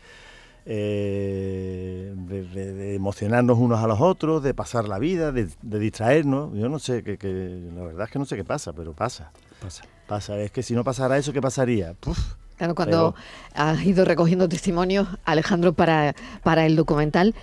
[0.66, 5.80] eh, de, de- de emocionarnos unos a los otros, de pasar la vida, de, de
[5.80, 6.54] distraernos.
[6.58, 9.32] Yo no sé, que, que- la verdad es que no sé qué pasa, pero pasa.
[9.62, 9.84] Pasa.
[10.08, 10.38] Pasa.
[10.40, 11.94] Es que si no pasara eso, ¿qué pasaría?
[11.94, 12.18] Puf,
[12.58, 13.16] Claro, cuando
[13.54, 17.36] has ido recogiendo testimonios, Alejandro, para, para el documental,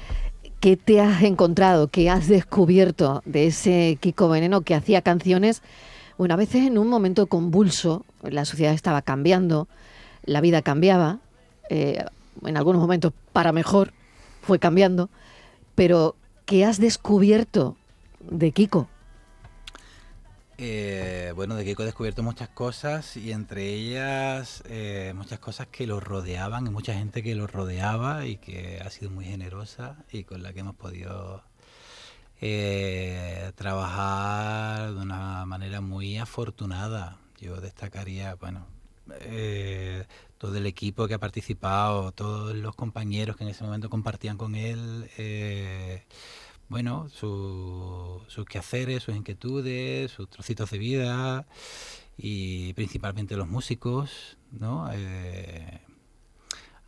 [0.61, 5.61] ¿qué te has encontrado, qué has descubierto de ese Kiko Veneno que hacía canciones,
[6.17, 9.69] bueno, a veces en un momento convulso, la sociedad estaba cambiando,
[10.25, 11.19] la vida cambiaba,
[11.69, 12.05] eh,
[12.45, 13.93] en algunos momentos para mejor
[14.43, 15.11] fue cambiando,
[15.75, 16.17] pero
[16.47, 17.77] ¿qué has descubierto
[18.21, 18.89] de Kiko?
[20.59, 25.87] Eh, bueno, de Kiko he descubierto muchas cosas y entre ellas eh, muchas cosas que
[25.87, 30.25] lo rodeaban y mucha gente que lo rodeaba y que ha sido muy generosa y
[30.25, 31.43] con la que hemos podido
[32.41, 37.19] eh, trabajar de una manera muy afortunada.
[37.41, 38.67] Yo destacaría, bueno,
[40.43, 44.57] todo el equipo que ha participado, todos los compañeros que en ese momento compartían con
[44.57, 45.09] él.
[45.17, 46.03] eh,
[46.69, 51.47] bueno, su- sus quehaceres, sus inquietudes, sus trocitos de vida
[52.19, 54.91] y principalmente los músicos, ¿no?
[54.93, 55.81] Eh,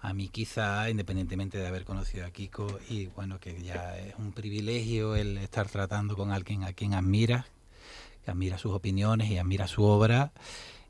[0.01, 4.33] a mí quizá, independientemente de haber conocido a Kiko, y bueno, que ya es un
[4.33, 7.47] privilegio el estar tratando con alguien a quien admiras,
[8.25, 10.33] que admira sus opiniones y admira su obra,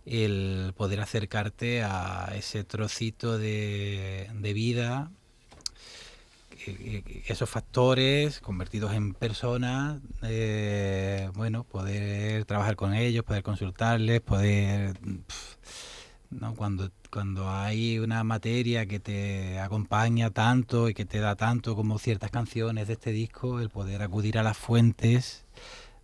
[0.06, 5.10] el poder acercarte a ese trocito de, de vida
[7.26, 14.98] esos factores convertidos en personas, eh, bueno, poder trabajar con ellos, poder consultarles, poder,
[16.30, 16.54] ¿no?
[16.54, 21.98] Cuando, cuando hay una materia que te acompaña tanto y que te da tanto como
[21.98, 25.44] ciertas canciones de este disco, el poder acudir a las fuentes,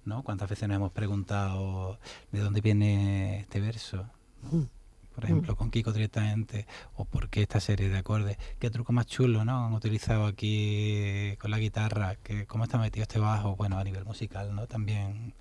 [0.04, 0.22] ¿no?
[0.22, 1.98] ¿Cuántas veces nos hemos preguntado
[2.32, 4.06] de dónde viene este verso?
[4.52, 4.68] ¿no?
[5.14, 9.04] por ejemplo, con Kiko directamente, o por qué esta serie de acordes, qué truco más
[9.06, 9.66] chulo, ¿no?
[9.66, 14.04] Han utilizado aquí con la guitarra, que cómo está metido este bajo, bueno, a nivel
[14.06, 14.66] musical, ¿no?
[14.66, 15.34] También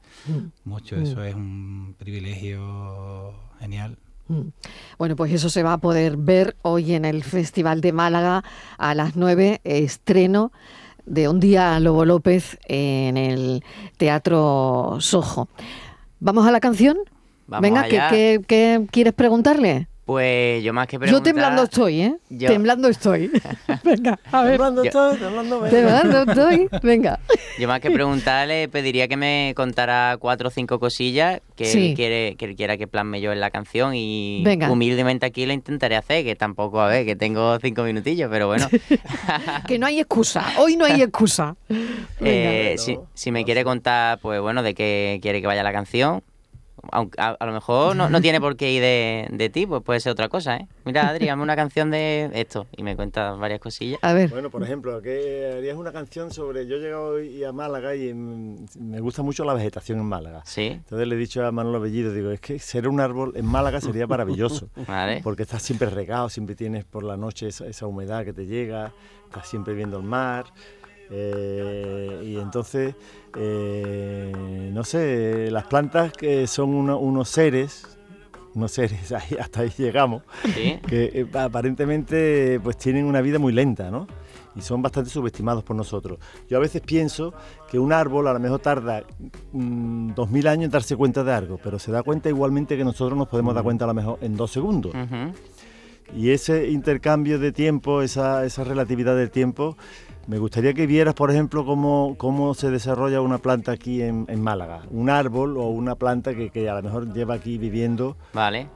[0.66, 1.04] mucho, Mm.
[1.04, 3.98] eso es un privilegio genial.
[4.28, 4.50] Mm.
[4.98, 8.44] Bueno, pues eso se va a poder ver hoy en el Festival de Málaga
[8.78, 10.52] a las 9, estreno
[11.10, 13.64] de Un día Lobo López en el
[13.98, 15.50] Teatro Sojo.
[16.20, 16.98] ¿Vamos a la canción?
[17.48, 18.10] Vamos Venga, ¿qué, allá.
[18.10, 19.89] qué- qué quieres preguntarle?
[20.10, 21.24] Pues yo más que Yo preguntar...
[21.24, 22.16] temblando estoy, ¿eh?
[22.32, 23.30] Yo- Temblando estoy.
[23.84, 24.54] Venga, a ver.
[24.54, 26.68] Temblando Yo- estoy, temblando Temblando estoy.
[26.82, 27.20] Venga.
[27.60, 31.90] Yo más que preguntarle pediría que me contara cuatro o cinco cosillas que Sí.
[31.90, 34.72] él quiere que él quiera que plasme yo en la canción y Venga.
[34.72, 38.68] humildemente aquí lo intentaré hacer, que tampoco, a ver, que tengo cinco minutillos, pero bueno.
[39.68, 40.44] Que no hay excusa.
[40.58, 41.56] Hoy no hay excusa.
[42.20, 46.24] Eh, si, si me quiere contar, pues bueno, de qué quiere que vaya la canción.
[46.92, 49.84] Aunque a, a lo mejor no, no tiene por qué ir de, de ti, pues
[49.84, 50.68] puede ser otra cosa, ¿eh?
[50.86, 52.68] Mira, Adri, hazme una canción de esto.
[52.76, 54.00] Y me cuenta varias cosillas.
[54.02, 54.30] A ver.
[54.30, 56.68] Bueno, por ejemplo, que harías una canción sobre.
[56.68, 60.42] Yo he llegado hoy a Málaga y mm, me gusta mucho la vegetación en Málaga.
[60.46, 60.68] Sí.
[60.68, 63.82] Entonces le he dicho a Manolo Bellido, digo, es que ser un árbol en Málaga
[63.82, 64.70] sería maravilloso.
[64.88, 65.22] Vale.
[65.24, 68.92] Porque estás siempre regado, siempre tienes por la noche esa, esa humedad que te llega,
[69.26, 70.46] estás siempre viendo el mar.
[71.12, 72.96] Eh, y entonces,
[73.36, 77.98] eh, no sé, las plantas que son uno- unos seres,
[78.56, 80.80] unos seres, ahí- hasta ahí llegamos, Sí.
[80.88, 84.08] que eh, aparentemente pues tienen una vida muy lenta, ¿no?
[84.56, 86.18] Y son bastante subestimados por nosotros.
[86.50, 87.34] Yo a veces pienso
[87.70, 89.04] que un árbol a lo mejor tarda
[89.54, 92.84] mm, dos mil años en darse cuenta de algo, pero se da cuenta igualmente que
[92.84, 94.94] nosotros nos podemos dar cuenta a lo mejor en dos segundos.
[96.16, 99.78] Y ese intercambio de tiempo, esa, esa relatividad del tiempo,
[100.28, 104.42] me gustaría que vieras, por ejemplo, cómo, cómo se desarrolla una planta aquí en, en
[104.42, 104.84] Málaga.
[104.92, 108.68] Un árbol o una planta que, que a lo mejor lleva aquí viviendo Vale.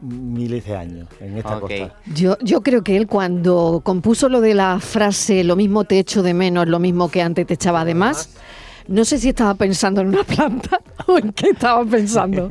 [0.00, 1.60] miles de años en esta Ok.
[1.60, 1.96] costa.
[2.12, 6.22] Yo, yo creo que él cuando compuso lo de la frase lo mismo te echo
[6.22, 8.36] de menos, lo mismo que antes te echaba de más,
[8.88, 12.50] no sé si estaba pensando en una planta o en qué estaba pensando,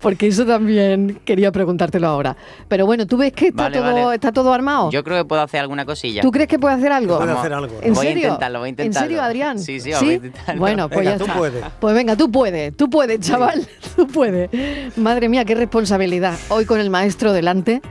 [0.00, 2.36] porque eso también quería preguntártelo ahora.
[2.68, 4.14] Pero bueno, ¿tú ves que está, Vale, todo, vale.
[4.14, 4.90] está todo armado?
[4.90, 6.22] Yo creo que puedo hacer alguna cosilla.
[6.22, 7.18] ¿Tú crees que puede hacer algo?
[7.18, 7.44] Vamos,
[7.82, 8.22] ¿En Voy a serio?
[8.24, 9.04] intentarlo, voy a intentarlo.
[9.04, 9.58] ¿En serio, Adrián?
[9.58, 10.60] Sí, sí, voy a intentarlo.
[10.60, 11.36] Bueno, pues Venga, ya tú está.
[11.36, 11.64] puedes.
[11.80, 13.66] Pues venga, tú puedes, tú puedes, chaval,
[13.96, 14.50] tú puedes.
[14.96, 16.38] Madre mía, qué responsabilidad.
[16.48, 17.82] Hoy con el maestro delante.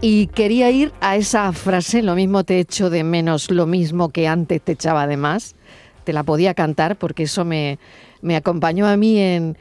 [0.00, 4.28] Y quería ir a esa frase, lo mismo te echo de menos, lo mismo que
[4.28, 5.54] antes te echaba de más.
[6.04, 7.78] Te la podía cantar porque eso me,
[8.36, 9.56] acompañó a mí en,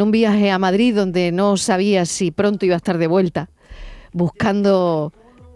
[0.00, 3.48] un viaje a Madrid donde no sabía si pronto iba a estar de vuelta,
[4.12, 5.12] buscando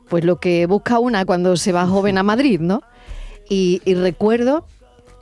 [0.09, 2.83] pues lo que busca una cuando se va joven a Madrid, ¿no?
[3.49, 4.67] Y, recuerdo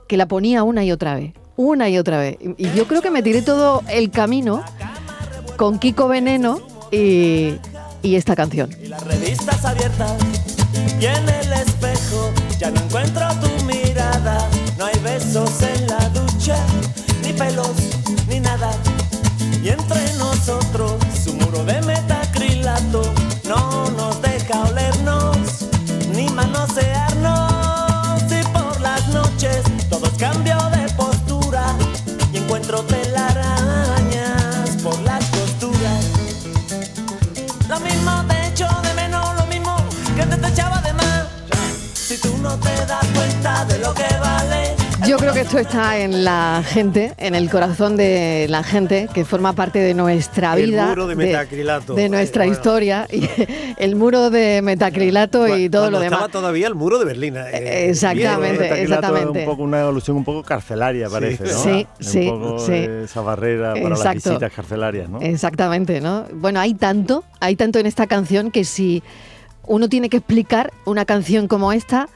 [0.07, 2.37] que la ponía una y otra vez, una y otra vez.
[2.57, 4.63] Y, yo creo que me tiré todo el camino
[5.57, 6.59] con Kiko Veneno
[6.91, 7.55] y,
[8.01, 8.69] y esta canción.
[8.81, 10.17] y las revistas abiertas
[10.99, 14.47] y en el espejo ya no encuentro tu mirada
[15.33, 16.57] en la ducha
[17.23, 17.71] ni pelos
[18.27, 18.69] ni nada.
[19.63, 23.01] Y entre nosotros su muro de metacrilato
[23.47, 24.80] no nos deja olernos
[45.21, 49.53] creo que esto está en la gente, en el corazón de la gente que forma
[49.53, 50.87] parte de nuestra El vida.
[50.87, 51.93] muro de metacrilato.
[51.93, 52.57] de nuestra Bueno.
[52.57, 53.07] historia.
[53.11, 53.29] Y
[53.77, 56.19] el muro de metacrilato y todo Cuando lo demás.
[56.21, 57.35] Estaba todavía el muro de Berlín.
[57.37, 58.81] eh, Exactamente, eh.
[58.81, 59.41] exactamente.
[59.43, 61.49] Es un poco una evolución un poco carcelaria, parece, ¿no?
[61.49, 62.73] Sí, Un sí, poco sí.
[63.03, 64.29] esa barrera para las Exacto.
[64.31, 65.21] visitas carcelarias, ¿no?
[65.21, 66.25] Exactamente, ¿no?
[66.33, 69.03] Bueno, hay tanto, hay tanto en esta canción que si
[69.67, 72.09] uno tiene que explicar una canción como esta,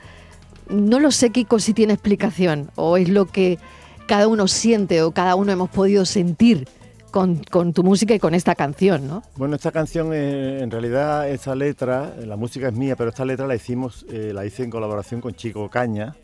[0.69, 3.59] no lo sé, Kiko, si tiene explicación o es lo que
[4.07, 6.67] cada uno siente o cada uno hemos podido sentir
[7.11, 9.23] con, con tu música y con esta canción, ¿no?
[9.37, 13.23] Bueno, esta canción, eh, en realidad, esa letra, eh, la música es mía, pero esta
[13.23, 16.15] letra la hicimos, eh, la hice en colaboración con Chico Caña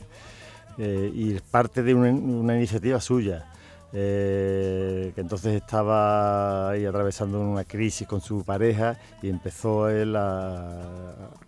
[0.78, 3.51] y es parte de una, una iniciativa suya.
[3.94, 10.82] Eh, que entonces estaba ahí atravesando una crisis con su pareja y empezó él a,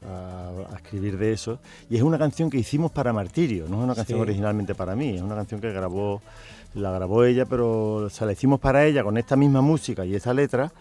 [0.05, 1.59] a- a escribir de eso.
[1.89, 4.21] Y es una canción que hicimos para Martirio, no es una canción Sí.
[4.21, 6.21] originalmente para mí, es una canción que grabó,
[6.73, 10.33] la grabó ella, pero se la hicimos para ella con esta misma música y esta
[10.33, 10.71] letra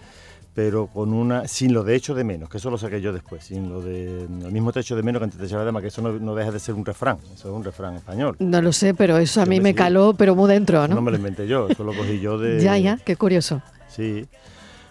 [0.55, 3.45] pero con una sin lo de hecho de menos, que eso lo saqué yo después,
[3.45, 5.81] sin lo de el mismo te echo de menos que antes te echaba de más,
[5.83, 8.37] que eso no, no deja de ser un refrán, eso es un refrán español.
[8.39, 11.03] No lo sé, pero eso a mí me caló, pero muy dentro, No ¿no?
[11.03, 12.61] me lo inventé yo, eso lo cogí yo de...
[12.63, 13.63] Ya, ya, qué curioso.
[13.89, 14.27] Sí,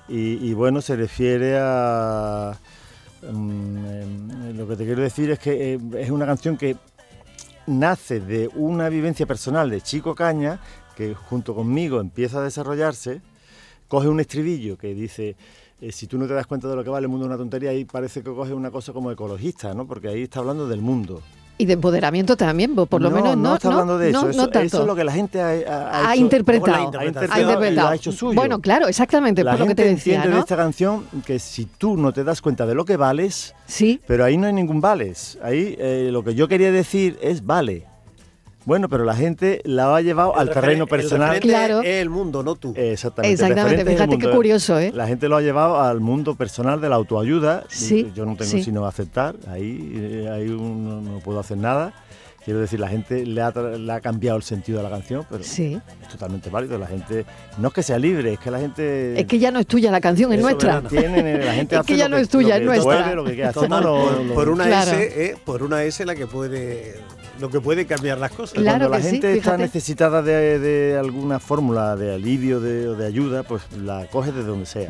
[0.10, 2.58] y, y bueno, se refiere a...
[3.22, 6.76] mm, em, lo que te quiero decir es que eh, es una canción que
[7.68, 10.60] nace de una vivencia personal de Chico Caña,
[10.96, 13.22] que junto conmigo empieza a desarrollarse,
[13.92, 15.36] coge un estribillo que dice,
[15.82, 17.38] eh, si tú no te das cuenta de lo que vale el mundo es una
[17.38, 19.86] tontería, ahí parece que coge una cosa como ecologista, ¿no?
[19.86, 21.22] Porque ahí está hablando del mundo.
[21.58, 23.50] Y de empoderamiento también, por lo no, menos no.
[23.50, 24.22] no está hablando de eso.
[24.24, 24.66] no, eso, no tanto.
[24.68, 27.42] eso es lo que la gente ha, ha- ha ha hecho- interpretado, ha interpretado, ha
[27.42, 27.94] interpretado.
[27.94, 28.34] hecho suyo.
[28.34, 31.66] Bueno, claro, exactamente, la por lo que te decía, entiende de esta canción que si
[31.66, 34.00] tú no te das cuenta de lo que vales, sí.
[34.08, 35.38] pero ahí no hay ningún vales.
[35.44, 37.91] Ahí eh, lo que yo quería decir es vale.
[38.66, 41.30] Bueno, pero la gente la ha llevado al El terreno el personal.
[41.30, 41.82] referente Claro.
[41.82, 42.74] es el mundo, no tú.
[42.78, 43.44] Exactamente.
[43.44, 44.92] el el fíjate qué curioso, ¿eh?
[44.94, 47.64] La gente lo ha llevado al mundo personal de la autoayuda.
[47.70, 48.64] Sí, Yo no tengo sí.
[48.64, 49.36] sino aceptar.
[49.48, 51.94] Ahí, eh, ahí no puedo hacer nada.
[52.44, 55.26] Quiero decir, la gente le ha, tra- le ha cambiado el sentido de la canción,
[55.30, 55.80] pero Sí.
[56.02, 56.78] es totalmente válido.
[56.80, 57.24] La gente
[57.60, 59.92] no es que sea libre, es que la gente Es que ya no es tuya
[59.92, 60.82] la canción, es nuestra.
[60.92, 62.84] eh, la gente es que ya no que- es tuya, es nuestra.
[63.14, 64.92] puede, que lo- por, lo- por una Claro.
[64.92, 66.96] S, eh, por una S la que puede,
[67.40, 68.56] lo que puede cambiar las cosas.
[68.56, 72.96] Claro cuando la sí, gente está necesitada de, de alguna fórmula de alivio de- o
[72.96, 74.90] de ayuda, pues la coge de donde sea.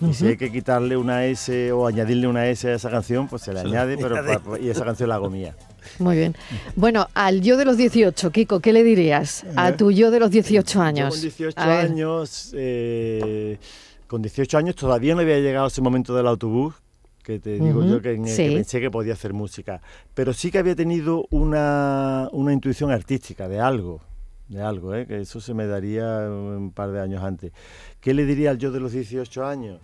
[0.00, 3.42] Y si hay que quitarle una S o añadirle una S a esa canción, pues
[3.42, 4.16] se le añade, pero
[4.58, 5.54] y esa canción la hago mía.
[5.98, 6.34] Muy bien.
[6.74, 9.72] Bueno, al yo de los 18, Kiko, ¿qué le dirías a ¿Eh?
[9.72, 11.10] tu yo de los 18 Yo años?
[11.14, 11.78] con 18 A ver.
[11.86, 13.58] años, eh,
[14.06, 16.74] con 18 años todavía no había llegado ese momento del autobús,
[17.22, 18.48] que te digo yo que, en el sí.
[18.48, 19.80] que pensé que podía hacer música,
[20.14, 24.00] pero sí que había tenido una, una intuición artística de algo,
[24.48, 25.06] de algo, ¿eh?
[25.06, 27.52] que eso se me daría un par de años antes.
[28.00, 29.80] ¿Qué le diría al yo de los 18 años?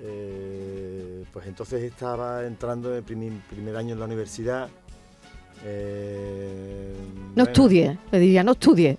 [0.00, 4.68] Eh, pues entonces estaba entrando en primer, primer año en la universidad.
[5.64, 6.94] Eh,
[7.34, 8.98] No bueno, estudie, le diría, no estudie.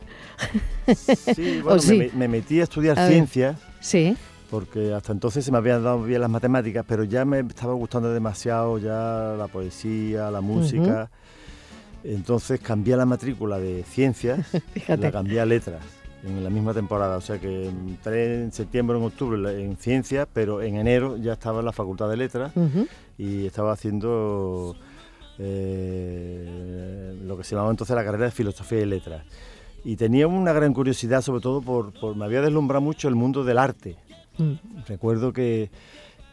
[0.95, 1.97] Sí, ¿O bueno, sí?
[1.97, 3.57] Me, me metí a estudiar A ciencias.
[3.79, 4.15] Sí.
[4.49, 8.11] Porque hasta entonces se me habían dado bien las matemáticas, pero ya me estaba gustando
[8.11, 11.11] demasiado ya la poesía, la música.
[12.03, 14.39] Entonces cambié la matrícula de ciencias,
[14.87, 15.81] la cambié a letras
[16.23, 17.17] en la misma temporada.
[17.17, 21.33] O sea que entré en septiembre o en octubre en ciencias, pero en enero ya
[21.33, 22.51] estaba en la facultad de letras
[23.17, 24.75] y estaba haciendo
[25.39, 29.23] eh, lo que se llamaba entonces la carrera de filosofía y letras.
[29.83, 33.43] Y tenía una gran curiosidad, sobre todo por, por- me había deslumbrado mucho el mundo
[33.43, 33.95] del arte.
[34.37, 34.53] Mm.
[34.87, 35.69] Recuerdo que,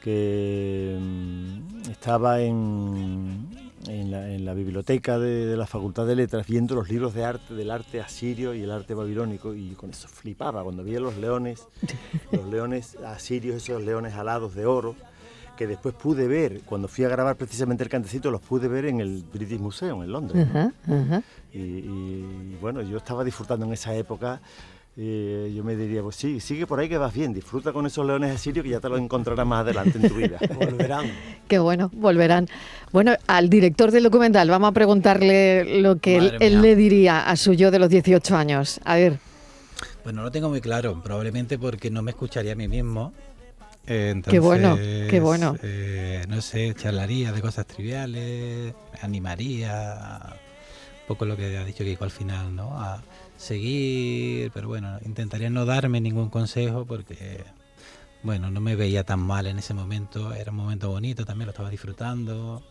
[0.03, 3.49] que, mm, estaba en,
[3.89, 7.25] en la, en la biblioteca de, de la Facultad de Letras viendo los libros de
[7.25, 11.17] arte, del arte asirio y el arte babilónico, y con eso flipaba cuando veía los
[11.17, 11.67] leones,
[12.33, 14.97] los leones asirios, esos leones alados de oro,
[15.57, 19.01] que después pude ver, cuando fui a grabar precisamente el cantecito, los pude ver en
[19.01, 20.47] el British Museum en Londres.
[21.53, 24.41] Y, y, bueno, yo estaba disfrutando en esa época.
[24.97, 28.35] yo me diría, pues sí, sigue por ahí que vas bien, disfruta con esos leones
[28.35, 30.39] asirios que ya te los encontrarás más adelante en tu vida.
[30.55, 31.07] Volverán.
[31.49, 32.49] Qué bueno, volverán.
[32.93, 37.37] Bueno, al director del documental vamos a preguntarle lo que él, él le diría a
[37.37, 38.81] su yo de los 18 años.
[38.85, 39.19] A ver,
[40.03, 43.13] Pues no lo tengo muy claro, probablemente porque no me escucharía a mí mismo.
[43.89, 45.57] Eh, Qué bueno, qué bueno.
[45.63, 50.19] eh, no sé, charlaría de cosas triviales, me animaría,
[51.03, 52.77] un poco lo que ha dicho Kiko al final, ¿no?
[52.81, 53.01] A
[53.37, 57.45] seguir, pero bueno, intentaría no darme ningún consejo porque,
[58.25, 61.51] bueno, no me veía tan mal en ese momento, era un momento bonito, también lo
[61.53, 62.65] estaba disfrutando,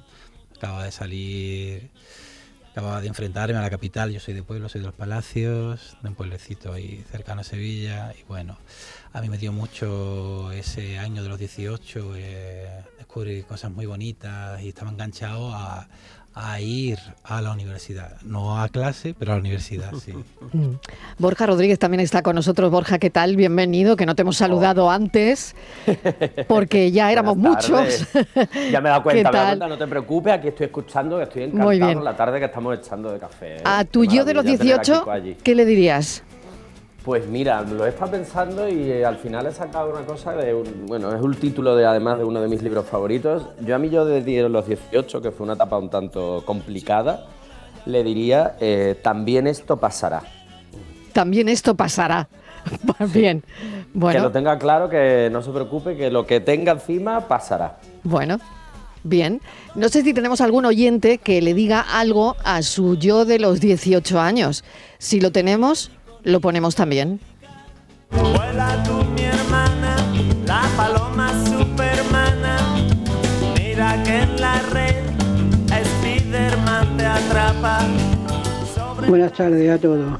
[0.57, 1.89] acababa de salir
[2.75, 6.09] Acababa de enfrentarme a la capital, yo soy de pueblo, soy de los Palacios, de
[6.09, 8.57] un pueblecito ahí cercano a Sevilla, y bueno,
[9.13, 14.61] a mí me dio mucho ese año de los 18, eh, descubrir cosas muy bonitas
[14.61, 15.87] y estaba enganchado a,
[16.35, 20.11] a ir a la universidad, no a clase, pero a la universidad, sí.
[20.53, 20.75] mm,
[21.17, 22.69] Borja Rodríguez también está con nosotros.
[22.69, 23.37] Borja, ¿qué tal?
[23.37, 25.55] Bienvenido, que no te hemos saludado antes,
[26.49, 28.05] porque ya éramos muchos.
[28.71, 29.47] Ya me he dado cuenta, ¿Qué me he dado tal?
[29.47, 32.03] cuenta, no te preocupes, aquí estoy escuchando, que estoy encantado Muy bien.
[32.03, 33.55] la tarde que estamos echando de café.
[33.57, 33.61] ¿eh?
[33.63, 35.37] A tu yo de los maravilla tener a 18, Kiko allí.
[35.41, 36.23] ¿qué le dirías?
[37.05, 40.55] Pues mira, lo he estado pensando y eh, al final he sacado una cosa de
[40.55, 43.43] un, bueno, es un título de además de uno de mis libros favoritos.
[43.63, 47.27] Yo a mí yo de die- los 18, que fue una etapa un tanto complicada,
[47.85, 50.23] le diría, eh, también esto pasará.
[51.13, 52.27] También esto pasará.
[52.97, 53.47] Pues Bien, Que
[53.93, 57.77] bueno, lo tenga claro, que no se preocupe, que lo que tenga encima pasará.
[58.03, 58.39] bueno,
[59.03, 59.39] bien.
[59.75, 63.59] No sé si tenemos algún oyente que le diga algo a su yo de los
[63.61, 64.63] 18 años.
[64.97, 65.91] Si lo tenemos,
[66.25, 67.19] lo ponemos también.
[68.11, 69.95] Vuela tú mi hermana,
[70.45, 72.57] la paloma supermana.
[73.57, 75.03] Mira que en la red
[75.83, 77.79] Spiderman te atrapa.
[79.07, 80.19] Buenas tardes a todos.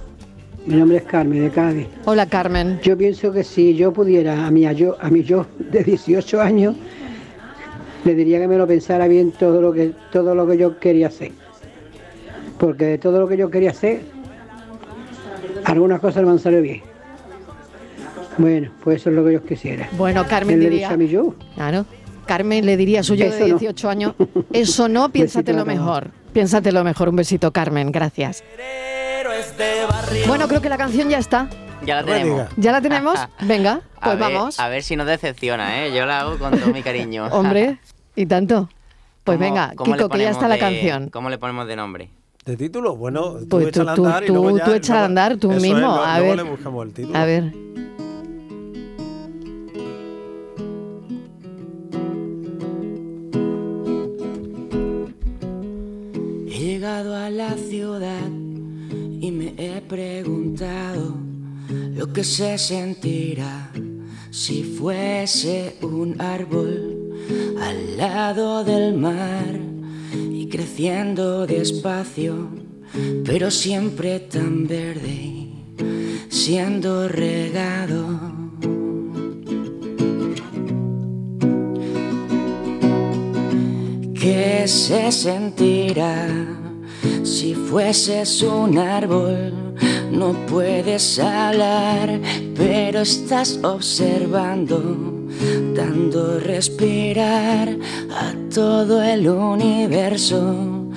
[0.65, 1.87] Mi nombre es Carmen de Cádiz.
[2.05, 2.79] Hola Carmen.
[2.81, 6.75] Yo pienso que si yo pudiera a mi yo, a mi yo de 18 años,
[8.03, 11.07] le diría que me lo pensara bien todo lo que todo lo que yo quería
[11.07, 11.31] hacer.
[12.59, 14.14] Porque de todo lo que yo quería hacer,
[15.65, 16.81] algunas cosas me han salido bien.
[18.37, 19.87] Bueno, pues eso es lo que yo quisiera.
[19.93, 20.87] Bueno, Carmen ¿Qué le diría.
[20.89, 21.35] dice a mi yo?
[21.55, 21.85] Claro.
[22.25, 23.57] Carmen le diría a su yo de Eso no.
[23.59, 24.13] 18 años,
[24.53, 26.09] eso no, piénsatelo mejor.
[26.33, 27.09] Piénsatelo mejor.
[27.09, 27.91] Un besito, Carmen.
[27.91, 28.43] Gracias.
[30.27, 31.49] Bueno, creo que la canción ya está.
[31.85, 32.47] Ya la tenemos.
[32.57, 33.19] ¿Ya la tenemos?
[33.41, 34.59] Venga, A pues ver- vamos.
[34.59, 35.93] A ver si nos decepciona, ¿eh?
[35.95, 37.25] Yo la hago con todo mi cariño.
[37.31, 37.77] Hombre,
[38.15, 38.69] y tanto.
[39.23, 41.09] Pues ¿Cómo- venga, Kiko, que ya está la canción.
[41.09, 42.09] ¿Cómo le ponemos de nombre?
[42.45, 42.95] ¿De título?
[42.95, 45.05] Bueno, tú Pues tú, échala a tú, andar y tú, luego ya- tú a luego-
[45.05, 45.79] andar tú es, mismo.
[45.79, 46.45] luego- a luego ver.
[46.45, 47.17] le buscamos el título.
[47.17, 47.53] A ver.
[56.47, 61.15] He llegado a la ciudad y me he preguntado
[61.95, 63.71] lo que se sentirá
[64.31, 67.11] si fuese un árbol
[67.61, 69.59] al lado del mar
[70.31, 72.49] y creciendo despacio,
[73.25, 75.49] pero siempre tan verde,
[76.29, 78.35] siendo regado.
[84.13, 86.27] ¿Qué se sentirá
[87.23, 89.53] si fueses un árbol?
[90.11, 92.19] No puedes hablar,
[92.55, 95.14] pero estás observando,
[95.75, 97.77] dando respirar
[98.11, 100.91] a todo el universo.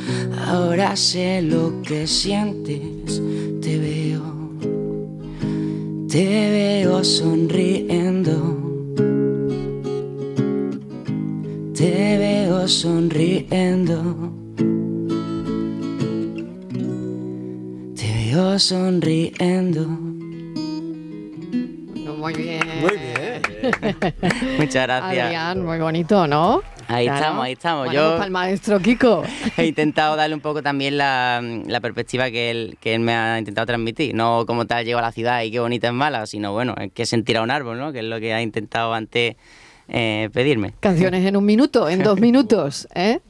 [0.46, 3.20] Ahora sé lo que sientes,
[3.60, 4.22] te veo,
[6.08, 8.68] te veo sonriendo.
[11.78, 14.02] Te veo sonriendo.
[17.94, 20.07] Te veo sonriendo.
[24.58, 25.24] Muchas gracias.
[25.24, 26.62] Adrián, muy bonito, ¿no?
[26.88, 27.20] Ahí Claro.
[27.20, 27.84] estamos, ahí estamos.
[27.86, 29.22] Bueno, Yo pues pa'l maestro Kiko.
[29.58, 33.38] he intentado darle un poco también la, la perspectiva que él, que él me ha
[33.38, 34.14] intentado transmitir.
[34.14, 36.90] No como tal llego a la ciudad y qué bonita es mala, sino bueno, es
[36.92, 37.92] que sentirá un árbol, ¿no?
[37.92, 39.36] Que es lo que ha intentado antes
[39.88, 40.72] eh, pedirme.
[40.80, 43.20] Canciones en un minuto, en dos minutos, ¿eh?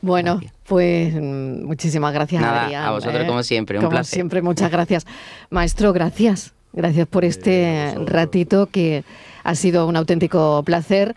[0.00, 2.84] Bueno, pues mm, muchísimas gracias, Nada, Adrián.
[2.84, 3.26] a vosotros ¿eh?
[3.26, 4.14] como siempre, un como placer.
[4.14, 5.06] siempre, muchas gracias.
[5.50, 6.52] Maestro, gracias.
[6.72, 9.02] Gracias por este ratito que
[9.46, 11.14] ha sido un auténtico placer.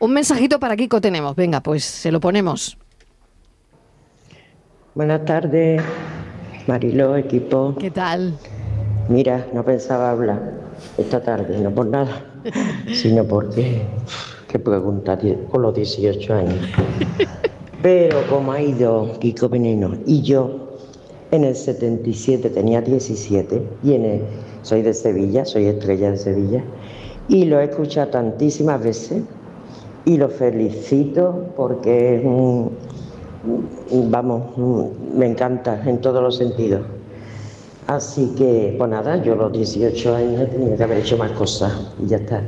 [0.00, 1.36] Un mensajito para Kiko tenemos.
[1.36, 2.78] Venga, pues se lo ponemos.
[4.94, 5.82] Buenas tardes,
[6.66, 7.74] Mariló, equipo.
[7.78, 8.38] ¿Qué tal?
[9.10, 10.54] Mira, no pensaba hablar
[10.96, 12.24] esta tarde, no por nada,
[12.94, 13.82] sino porque,
[14.48, 15.18] qué pregunta,
[15.50, 16.58] con los 18 años.
[17.82, 20.78] Pero como ha ido Kiko Veneno y yo
[21.30, 24.22] en el 77 tenía 17 y en el-
[24.62, 26.64] soy de Sevilla, soy estrella de Sevilla,
[27.28, 29.22] y lo he escuchado tantísimas veces
[30.04, 32.72] y lo felicito porque es un,
[34.10, 34.56] vamos,
[35.14, 36.82] me encanta en todos los sentidos.
[37.86, 41.72] Así que, pues nada, yo a los 18 años tenía que haber hecho más cosas
[42.02, 42.42] y ya está.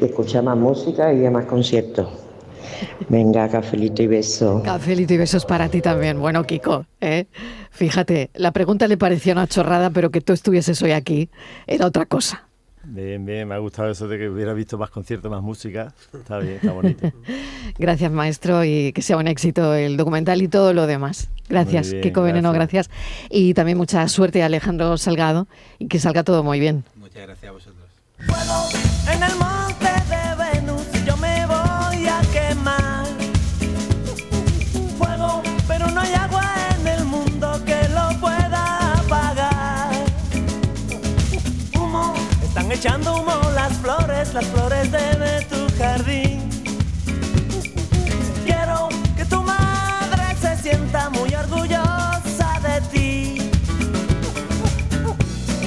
[0.00, 2.08] Y escuchar más música y a más conciertos.
[3.08, 4.62] Venga, cafelito y beso.
[4.64, 6.20] Cafelito y besos para ti también.
[6.20, 7.26] Bueno, Kiko, ¿eh?
[7.70, 11.28] fíjate, la pregunta le parecía una chorrada, pero que tú estuvieses hoy aquí
[11.66, 12.47] era otra cosa.
[12.84, 15.92] Bien, bien, me ha gustado eso de que hubiera visto más conciertos, más música.
[16.12, 17.10] Está bien, está bonito.
[17.78, 21.28] Gracias, maestro, y que sea un éxito el documental y todo lo demás.
[21.48, 22.88] Gracias, bien, Kiko Veneno, gracias.
[22.88, 23.30] gracias.
[23.30, 25.48] Y también mucha suerte a Alejandro Salgado
[25.78, 26.84] y que salga todo muy bien.
[26.96, 27.88] Muchas gracias a vosotros.
[29.12, 29.97] En el monte
[42.78, 46.48] echando humo las flores, las flores de tu jardín.
[48.44, 53.50] Quiero que tu madre se sienta muy orgullosa de ti.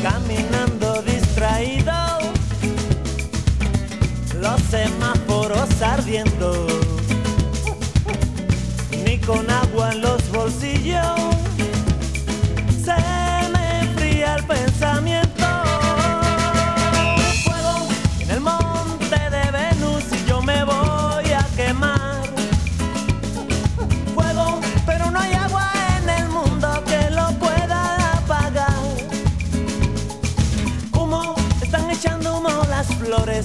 [0.01, 1.91] Caminando distraído
[4.39, 6.65] los semáforos ardiendo,
[9.03, 10.80] ni con agua en los bolsillos,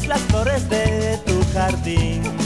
[0.05, 2.46] las flores de tu jardín.